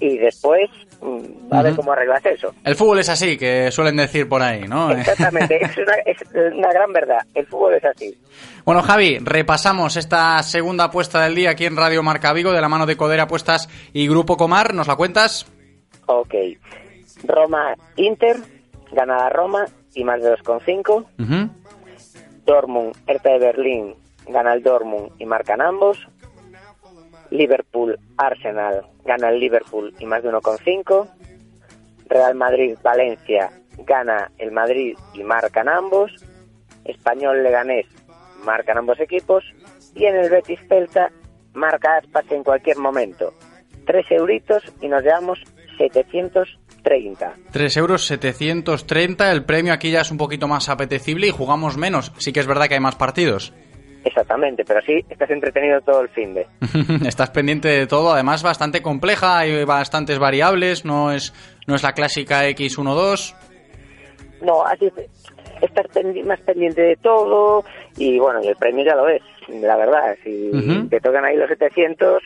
[0.00, 0.70] y después
[1.50, 1.82] a ver Ujú.
[1.82, 2.54] cómo arreglas eso.
[2.64, 4.90] El fútbol es así, que suelen decir por ahí, ¿no?
[4.90, 6.16] Exactamente, es una, es
[6.54, 7.18] una gran verdad.
[7.34, 8.16] El fútbol es así.
[8.64, 12.68] Bueno, Javi, repasamos esta segunda apuesta del día aquí en Radio Marca Vigo de la
[12.68, 14.72] mano de Codera Apuestas y Grupo Comar.
[14.74, 15.46] ¿Nos la cuentas?
[16.06, 16.34] Ok.
[17.26, 18.36] Roma Inter,
[18.92, 21.04] gana la Roma y más de 2,5.
[21.18, 21.50] Ujú.
[22.46, 23.94] Dortmund, Hertha de Berlín,
[24.28, 25.98] gana el Dortmund y marcan ambos.
[27.34, 31.08] Liverpool, Arsenal, gana el Liverpool y más de 1,5.
[32.08, 36.12] Real Madrid, Valencia, gana el Madrid y marcan ambos.
[36.84, 37.86] Español, Leganés,
[38.44, 39.44] marcan ambos equipos.
[39.94, 41.10] Y en el Betis Celta,
[41.54, 43.32] marca Aspas en cualquier momento.
[43.84, 45.40] Tres euritos y nos llevamos
[45.76, 47.34] 730.
[47.50, 49.32] 3 euros 730.
[49.32, 52.12] El premio aquí ya es un poquito más apetecible y jugamos menos.
[52.18, 53.52] Sí que es verdad que hay más partidos.
[54.04, 56.46] Exactamente, pero sí, estás entretenido todo el fin de.
[57.08, 61.32] Estás pendiente de todo, además bastante compleja, hay bastantes variables, no es,
[61.66, 63.34] no es la clásica X12.
[64.42, 64.92] No, así es,
[65.62, 67.64] estás pendi- más pendiente de todo
[67.96, 70.14] y bueno, y el premio ya lo es, la verdad.
[70.22, 70.50] Si
[70.90, 72.22] te tocan ahí los 700,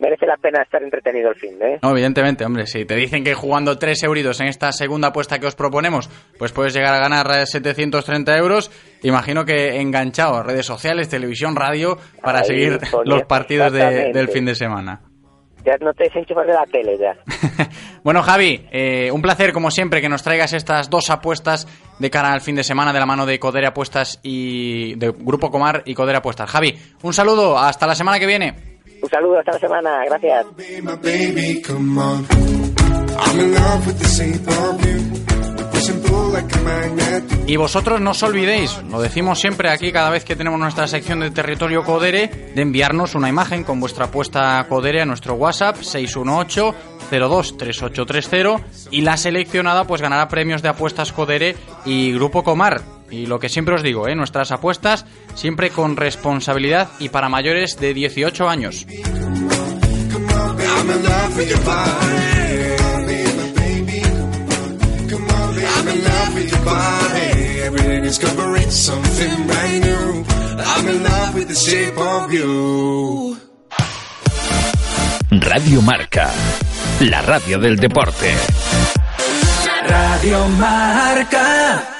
[0.00, 1.74] merece la pena estar entretenido el fin de.
[1.74, 1.78] ¿eh?
[1.82, 5.46] No, evidentemente, hombre, si te dicen que jugando 3 euritos en esta segunda apuesta que
[5.46, 8.70] os proponemos, pues puedes llegar a ganar eh, 730 euros,
[9.02, 14.44] imagino que enganchado, redes sociales, televisión, radio, para Ahí, seguir los partidos de- del fin
[14.46, 15.02] de semana.
[15.62, 17.14] Ya no te desenchufas de la tele ya.
[18.02, 22.32] Bueno, Javi, eh, un placer como siempre que nos traigas estas dos apuestas de cara
[22.32, 25.92] al fin de semana de la mano de Codere Apuestas y de Grupo Comar y
[25.92, 26.48] Codere Apuestas.
[26.50, 28.79] Javi, un saludo, hasta la semana que viene.
[29.02, 30.46] Un saludo, hasta la semana, gracias.
[37.46, 41.20] Y vosotros no os olvidéis, lo decimos siempre aquí cada vez que tenemos nuestra sección
[41.20, 46.74] de territorio Codere, de enviarnos una imagen con vuestra apuesta Codere a nuestro WhatsApp 618
[47.10, 52.99] 023830 y la seleccionada pues ganará premios de apuestas Codere y Grupo Comar.
[53.10, 54.14] Y lo que siempre os digo, ¿eh?
[54.14, 55.04] nuestras apuestas
[55.34, 58.86] siempre con responsabilidad y para mayores de 18 años.
[75.30, 76.30] Radio Marca,
[77.00, 78.34] la radio del deporte.
[79.86, 81.99] Radio Marca.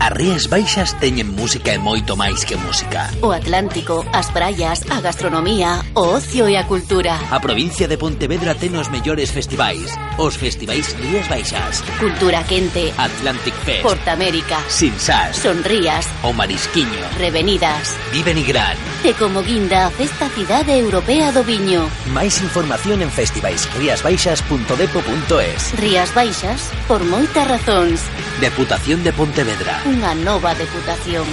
[0.00, 3.12] As Rías Baixas teñen música e moito máis que música.
[3.20, 7.20] O Atlántico, as praias, a gastronomía, o ocio e a cultura.
[7.28, 9.92] A provincia de Pontevedra ten os mellores festivais.
[10.16, 11.84] Os festivais Rías Baixas.
[12.00, 12.88] Cultura Quente.
[12.96, 13.84] Atlantic Fest.
[13.84, 14.64] Portamérica.
[14.72, 15.36] Sinsas.
[15.36, 16.08] Sonrías.
[16.24, 17.04] O Marisquiño.
[17.20, 17.92] Revenidas.
[18.08, 18.80] Vive Nigrán.
[19.04, 21.84] E como guinda a Festa Cidade Europea do Viño.
[22.08, 28.08] Máis información en festivaisriasbaixas.depo.es Rías Baixas, por moitas razóns.
[28.40, 29.84] Deputación de Pontevedra.
[29.84, 31.28] Unha nova deputación.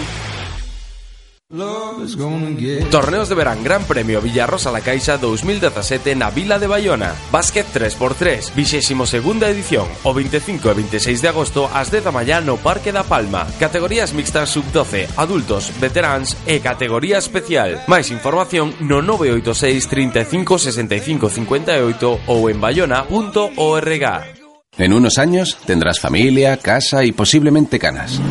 [2.91, 8.51] Torneos de verán Gran Premio Villarrosa la Caixa 2017 na Vila de Bayona Básquet 3x3,
[8.51, 13.07] 22ª edición O 25 e 26 de agosto ás 10 da mañá no Parque da
[13.07, 13.47] Palma.
[13.63, 17.79] Categorías mixtas sub-12, adultos, veteráns e categoría especial.
[17.87, 24.36] Máis información no 986 35 65 58 ou en bayona.org
[24.77, 28.21] En unos años tendrás familia, casa y posiblemente canas.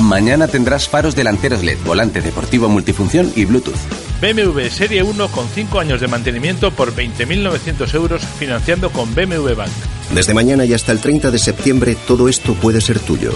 [0.00, 3.76] Mañana tendrás faros delanteros LED, volante deportivo multifunción y Bluetooth.
[4.20, 9.70] BMW Serie 1 con 5 años de mantenimiento por 20.900 euros financiando con BMW Bank.
[10.14, 13.32] Desde mañana y hasta el 30 de septiembre todo esto puede ser tuyo.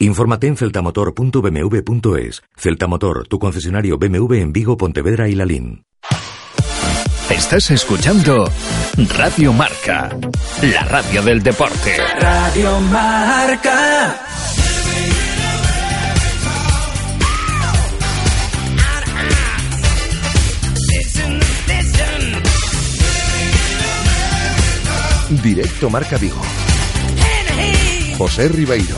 [0.00, 2.42] Infórmate en celtamotor.bmw.es.
[2.56, 5.84] Celtamotor, tu concesionario BMW en Vigo, Pontevedra y Lalín.
[7.30, 8.50] Estás escuchando
[9.16, 10.08] Radio Marca,
[10.62, 11.96] la radio del deporte.
[12.18, 14.16] Radio Marca.
[25.42, 26.40] Directo Marca Vigo.
[28.16, 28.96] José Ribeiro.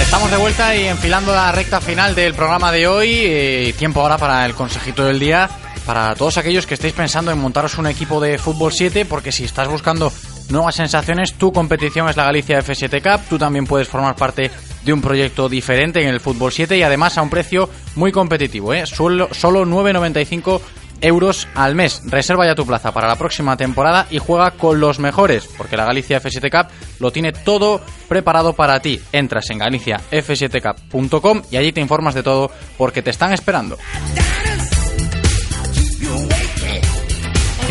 [0.00, 3.10] Estamos de vuelta y enfilando la recta final del programa de hoy.
[3.24, 5.48] Eh, tiempo ahora para el consejito del día.
[5.86, 9.44] Para todos aquellos que estéis pensando en montaros un equipo de fútbol 7, porque si
[9.44, 10.12] estás buscando
[10.48, 13.26] nuevas sensaciones, tu competición es la Galicia F7 Cup.
[13.28, 14.50] Tú también puedes formar parte
[14.84, 18.72] de un proyecto diferente en el fútbol 7 y además a un precio muy competitivo.
[18.72, 18.86] ¿eh?
[18.86, 20.60] Solo, solo 9,95
[21.00, 22.00] euros al mes.
[22.06, 25.84] Reserva ya tu plaza para la próxima temporada y juega con los mejores, porque la
[25.84, 29.00] Galicia F7 Cup lo tiene todo preparado para ti.
[29.12, 33.76] Entras en galiciaf7cup.com y allí te informas de todo porque te están esperando.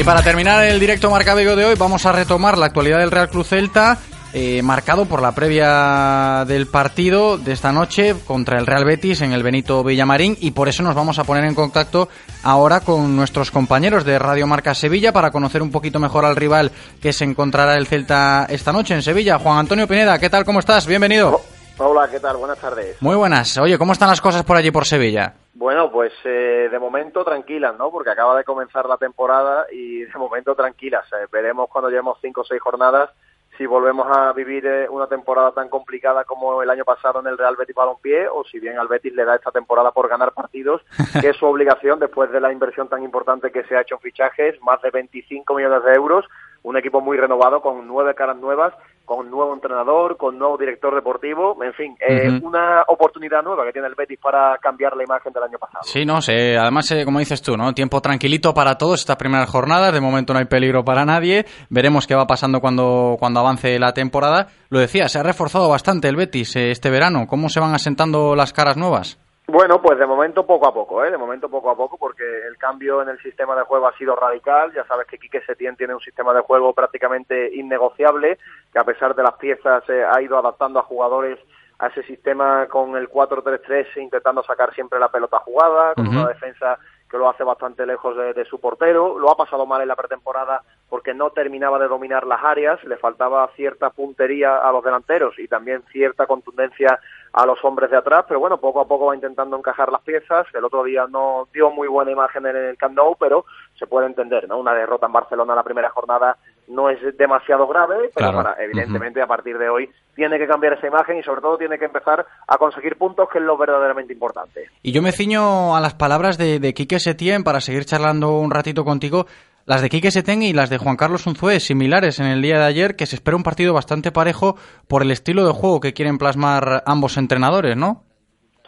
[0.02, 3.12] Y para terminar el directo Marca Vigo de hoy, vamos a retomar la actualidad del
[3.12, 4.00] Real Cruz Celta.
[4.34, 9.32] eh, marcado por la previa del partido de esta noche contra el Real Betis en
[9.32, 12.10] el Benito Villamarín y por eso nos vamos a poner en contacto
[12.42, 16.72] ahora con nuestros compañeros de Radio Marca Sevilla para conocer un poquito mejor al rival
[17.00, 19.38] que se encontrará el Celta esta noche en Sevilla.
[19.38, 20.46] Juan Antonio Pineda, ¿qué tal?
[20.46, 20.88] ¿Cómo estás?
[20.88, 21.42] Bienvenido.
[21.78, 22.38] Hola, ¿qué tal?
[22.38, 22.96] Buenas tardes.
[23.02, 23.56] Muy buenas.
[23.60, 25.36] Oye, ¿cómo están las cosas por allí por Sevilla?
[25.62, 27.92] Bueno, pues eh, de momento tranquilas, ¿no?
[27.92, 31.06] Porque acaba de comenzar la temporada y de momento tranquilas.
[31.14, 33.12] Eh, veremos cuando llevemos cinco o seis jornadas
[33.60, 37.38] si volvemos a vivir eh, una temporada tan complicada como el año pasado en el
[37.38, 40.82] Real Betis Balompié o si bien al Betis le da esta temporada por ganar partidos,
[41.22, 44.02] que es su obligación después de la inversión tan importante que se ha hecho en
[44.02, 46.26] fichajes, más de 25 millones de euros,
[46.64, 48.74] un equipo muy renovado con nueve caras nuevas,
[49.06, 53.88] con nuevo entrenador, con nuevo director deportivo, en fin, eh, una oportunidad nueva que tiene
[53.88, 55.84] el Betis para cambiar la imagen del año pasado.
[55.84, 56.58] Sí, no sé.
[56.58, 57.74] Además, eh, como dices tú, ¿no?
[57.74, 59.94] Tiempo tranquilito para todos estas primeras jornadas.
[59.94, 61.46] De momento no hay peligro para nadie.
[61.70, 64.48] Veremos qué va pasando cuando, cuando avance la temporada.
[64.70, 67.28] Lo decía, se ha reforzado bastante el Betis eh, este verano.
[67.28, 69.21] ¿Cómo se van asentando las caras nuevas?
[69.52, 71.12] Bueno, pues de momento poco a poco, ¿eh?
[71.12, 74.16] De momento poco a poco, porque el cambio en el sistema de juego ha sido
[74.16, 74.72] radical.
[74.74, 78.40] Ya sabes que Quique Setién tiene un sistema de juego prácticamente innegociable,
[78.72, 81.38] que a pesar de las piezas eh, ha ido adaptando a jugadores
[81.80, 86.80] a ese sistema con el 4-3-3, intentando sacar siempre la pelota jugada, con una defensa
[87.10, 89.20] que lo hace bastante lejos de, de su portero.
[89.20, 92.98] Lo ha pasado mal en la pretemporada porque no terminaba de dominar las áreas, le
[92.98, 97.00] faltaba cierta puntería a los delanteros y también cierta contundencia
[97.32, 100.46] a los hombres de atrás, pero bueno, poco a poco va intentando encajar las piezas.
[100.54, 104.06] El otro día no dio muy buena imagen en el Camp Nou, pero se puede
[104.08, 104.58] entender, ¿no?
[104.58, 106.36] Una derrota en Barcelona la primera jornada
[106.68, 108.44] no es demasiado grave, pero Claro.
[108.44, 111.80] para, evidentemente a partir de hoy tiene que cambiar esa imagen y sobre todo tiene
[111.80, 114.66] que empezar a conseguir puntos, que es lo verdaderamente importante.
[114.84, 118.52] Y yo me ciño a las palabras de, de Quique Setién para seguir charlando un
[118.52, 119.26] ratito contigo.
[119.66, 122.66] Las de Quique Setién y las de Juan Carlos Unzué, similares en el día de
[122.66, 124.56] ayer, que se espera un partido bastante parejo
[124.88, 128.04] por el estilo de juego que quieren plasmar ambos entrenadores, ¿no?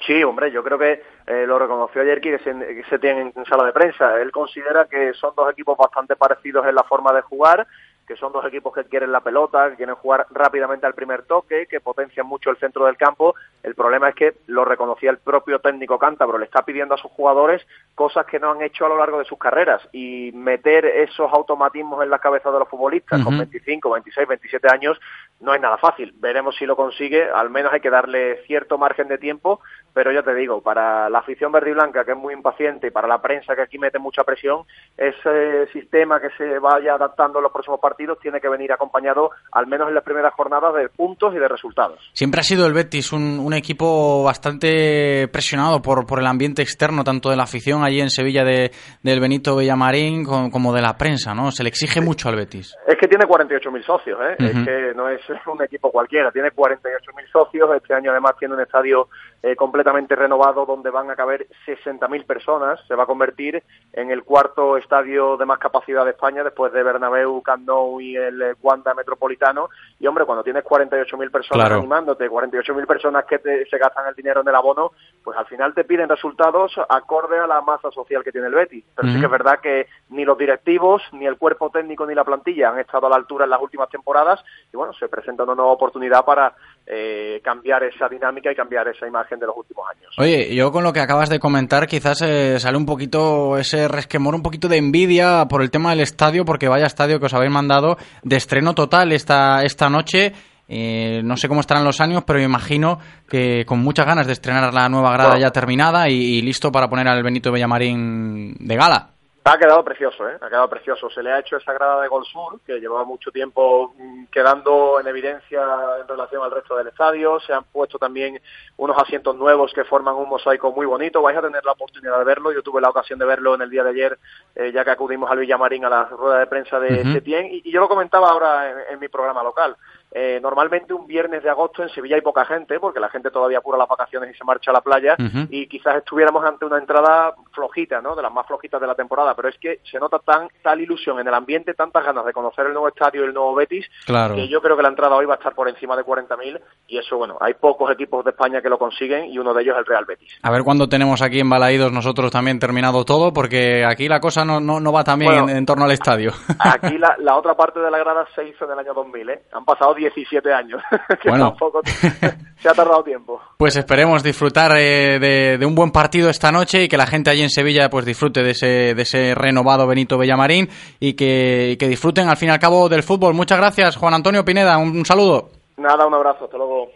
[0.05, 4.21] Sí, hombre, yo creo que eh, lo reconoció ayer que se, en sala de prensa.
[4.21, 7.65] Él considera que son dos equipos bastante parecidos en la forma de jugar,
[8.07, 11.67] que son dos equipos que quieren la pelota, que quieren jugar rápidamente al primer toque,
[11.67, 13.35] que potencian mucho el centro del campo.
[13.61, 17.11] El problema es que lo reconocía el propio técnico cántabro, le está pidiendo a sus
[17.11, 19.81] jugadores cosas que no han hecho a lo largo de sus carreras.
[19.93, 24.99] Y meter esos automatismos en la cabeza de los futbolistas con 25, 26, 27 años
[25.39, 26.13] no es nada fácil.
[26.17, 29.61] Veremos si lo consigue, al menos hay que darle cierto margen de tiempo,
[29.93, 32.91] pero ya te digo, para la afición verde y blanca, que es muy impaciente, y
[32.91, 34.63] para la prensa, que aquí mete mucha presión,
[34.97, 39.67] ese sistema que se vaya adaptando en los próximos partidos tiene que venir acompañado, al
[39.67, 41.99] menos en las primeras jornadas, de puntos y de resultados.
[42.13, 47.03] Siempre ha sido el Betis un, un equipo bastante presionado por, por el ambiente externo,
[47.03, 48.71] tanto de la afición allí en Sevilla de,
[49.01, 51.51] del Benito Villamarín como, como de la prensa, ¿no?
[51.51, 52.75] Se le exige mucho al Betis.
[52.87, 54.35] Es que tiene 48.000 socios, ¿eh?
[54.39, 58.61] Es que no es un equipo cualquiera, tiene 48.000 socios, este año además tiene un
[58.61, 59.07] estadio
[59.43, 64.23] eh, completamente renovado donde van a caber 60.000 personas, se va a convertir en el
[64.23, 68.55] cuarto estadio de más capacidad de España después de Bernabéu, Camp Nou y el eh,
[68.61, 69.69] Wanda Metropolitano,
[69.99, 71.79] y hombre, cuando tienes 48.000 personas Claro.
[71.81, 74.91] animándote, 48.000 personas que te- se gastan el dinero en el abono,
[75.23, 78.85] pues al final te piden resultados acorde a la masa social que tiene el Betis,
[78.95, 82.23] pero sí que es verdad que ni los directivos, ni el cuerpo técnico, ni la
[82.23, 84.43] plantilla han estado a la altura en las últimas temporadas.
[84.71, 89.05] Y bueno, se presenta una nueva oportunidad para eh, cambiar esa dinámica y cambiar esa
[89.07, 90.13] imagen de los últimos años.
[90.17, 94.35] Oye, yo con lo que acabas de comentar quizás eh, sale un poquito ese resquemor,
[94.35, 97.51] un poquito de envidia por el tema del estadio, porque vaya estadio que os habéis
[97.51, 100.33] mandado de estreno total esta, esta noche.
[100.67, 104.33] Eh, no sé cómo estarán los años, pero me imagino que con muchas ganas de
[104.33, 105.41] estrenar la nueva grada Bueno.
[105.41, 109.12] ya terminada y, y listo para poner al Benito Villamarín de gala.
[109.45, 110.37] Ha quedado precioso, ¿eh?
[110.39, 111.09] Ha quedado precioso.
[111.09, 115.01] Se le ha hecho esa grada de Gol Sur, que llevaba mucho tiempo mm, quedando
[115.01, 115.61] en evidencia
[115.99, 117.41] en relación al resto del estadio.
[117.41, 118.39] Se han puesto también
[118.77, 121.21] unos asientos nuevos que forman un mosaico muy bonito.
[121.21, 122.53] Vais a tener la oportunidad de verlo.
[122.53, 124.17] Yo tuve la ocasión de verlo en el día de ayer,
[124.55, 127.11] eh, ya que acudimos al Villamarín a la rueda de prensa de Ujú.
[127.11, 127.47] Setién.
[127.47, 129.75] Y, y yo lo comentaba ahora en, en mi programa local.
[130.15, 133.57] Eh, normalmente un viernes de agosto en Sevilla hay poca gente, porque la gente todavía
[133.57, 135.47] apura las vacaciones y se marcha a la playa, Ujú.
[135.49, 138.15] y quizás estuviéramos ante una entrada flojita, ¿no?
[138.15, 141.19] De las más flojitas de la temporada, pero es que se nota tan tal ilusión
[141.19, 144.35] en el ambiente, tantas ganas de conocer el nuevo estadio y el nuevo Betis, Claro.
[144.35, 146.97] que yo creo que la entrada hoy va a estar por encima de 40.000, y
[146.99, 149.79] eso, bueno, hay pocos equipos de España que lo consiguen, y uno de ellos es
[149.79, 150.37] el Real Betis.
[150.43, 154.45] A ver cuándo tenemos aquí en Balaídos nosotros también terminado todo, porque aquí la cosa
[154.45, 155.49] no, no, no va tan bien Bueno.
[155.49, 156.31] en, en torno al estadio.
[156.59, 159.41] Aquí la, la otra parte de la grada se hizo en el año 2000, ¿eh?
[159.53, 160.81] Han pasado 17 años,
[161.21, 161.49] que Bueno.
[161.49, 161.81] tampoco
[162.57, 163.39] se ha tardado tiempo.
[163.57, 167.29] Pues esperemos disfrutar eh, de, de un buen partido esta noche y que la gente
[167.29, 171.77] allí en Sevilla pues disfrute de ese, de ese renovado Benito Villamarín y que, y
[171.77, 173.33] que disfruten al fin y al cabo del fútbol.
[173.33, 174.77] Muchas gracias, Juan Antonio Pineda.
[174.77, 175.49] Un, un saludo.
[175.77, 176.87] Nada, un abrazo, hasta luego.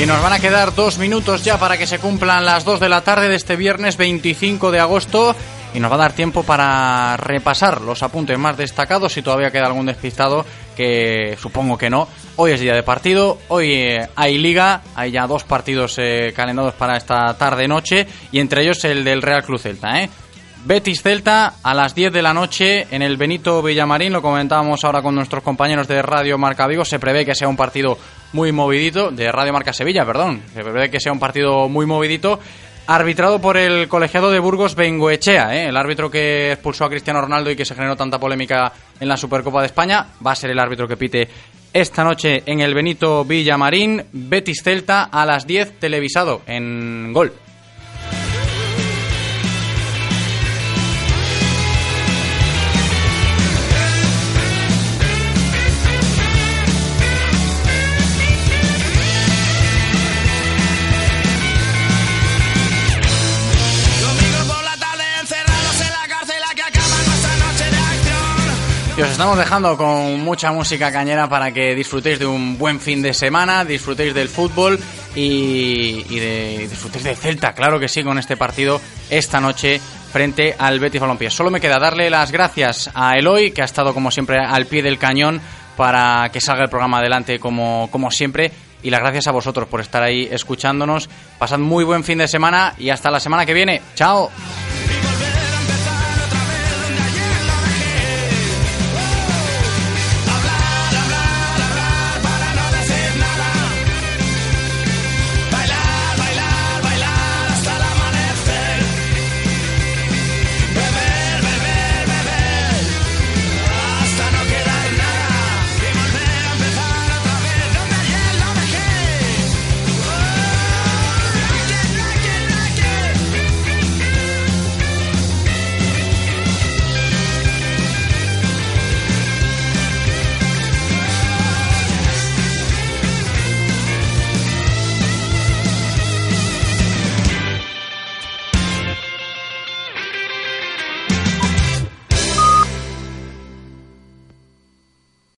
[0.00, 2.88] Y nos van a quedar dos minutos ya para que se cumplan las dos de
[2.88, 5.36] la tarde de este viernes 25 de agosto
[5.74, 9.66] y nos va a dar tiempo para repasar los apuntes más destacados si todavía queda
[9.66, 12.08] algún despistado que supongo que no.
[12.36, 16.72] Hoy es día de partido, hoy eh, hay liga, hay ya dos partidos eh, calendados
[16.72, 20.08] para esta tarde-noche y entre ellos el del Real Cruz Celta, ¿eh?
[20.64, 25.02] Betis Celta a las 10 de la noche en el Benito Villamarín, lo comentábamos ahora
[25.02, 27.98] con nuestros compañeros de Radio Marca Vigo, se prevé que sea un partido
[28.32, 30.42] muy movidito, de Radio Marca Sevilla, perdón,
[30.90, 32.40] que sea un partido muy movidito,
[32.86, 35.68] arbitrado por el colegiado de Burgos Bengoechea, ¿eh?
[35.68, 39.16] el árbitro que expulsó a Cristiano Ronaldo y que se generó tanta polémica en la
[39.16, 41.28] Supercopa de España, va a ser el árbitro que pite
[41.72, 47.32] esta noche en el Benito Villamarín, Betis Celta a las 10 televisado en Gol.
[69.02, 73.14] Os estamos dejando con mucha música cañera para que disfrutéis de un buen fin de
[73.14, 74.78] semana, disfrutéis del fútbol
[75.14, 78.78] y, de, disfrutéis de Celta, claro que sí, con este partido
[79.08, 79.80] esta noche
[80.12, 81.30] frente al Betis Balompié.
[81.30, 84.82] Solo me queda darle las gracias a Eloy, que ha estado como siempre al pie
[84.82, 85.40] del cañón
[85.76, 88.52] para que salga el programa adelante como, como siempre.
[88.82, 91.08] Y las gracias a vosotros por estar ahí escuchándonos.
[91.38, 93.80] Pasad muy buen fin de semana y hasta la semana que viene.
[93.94, 94.30] ¡Chao!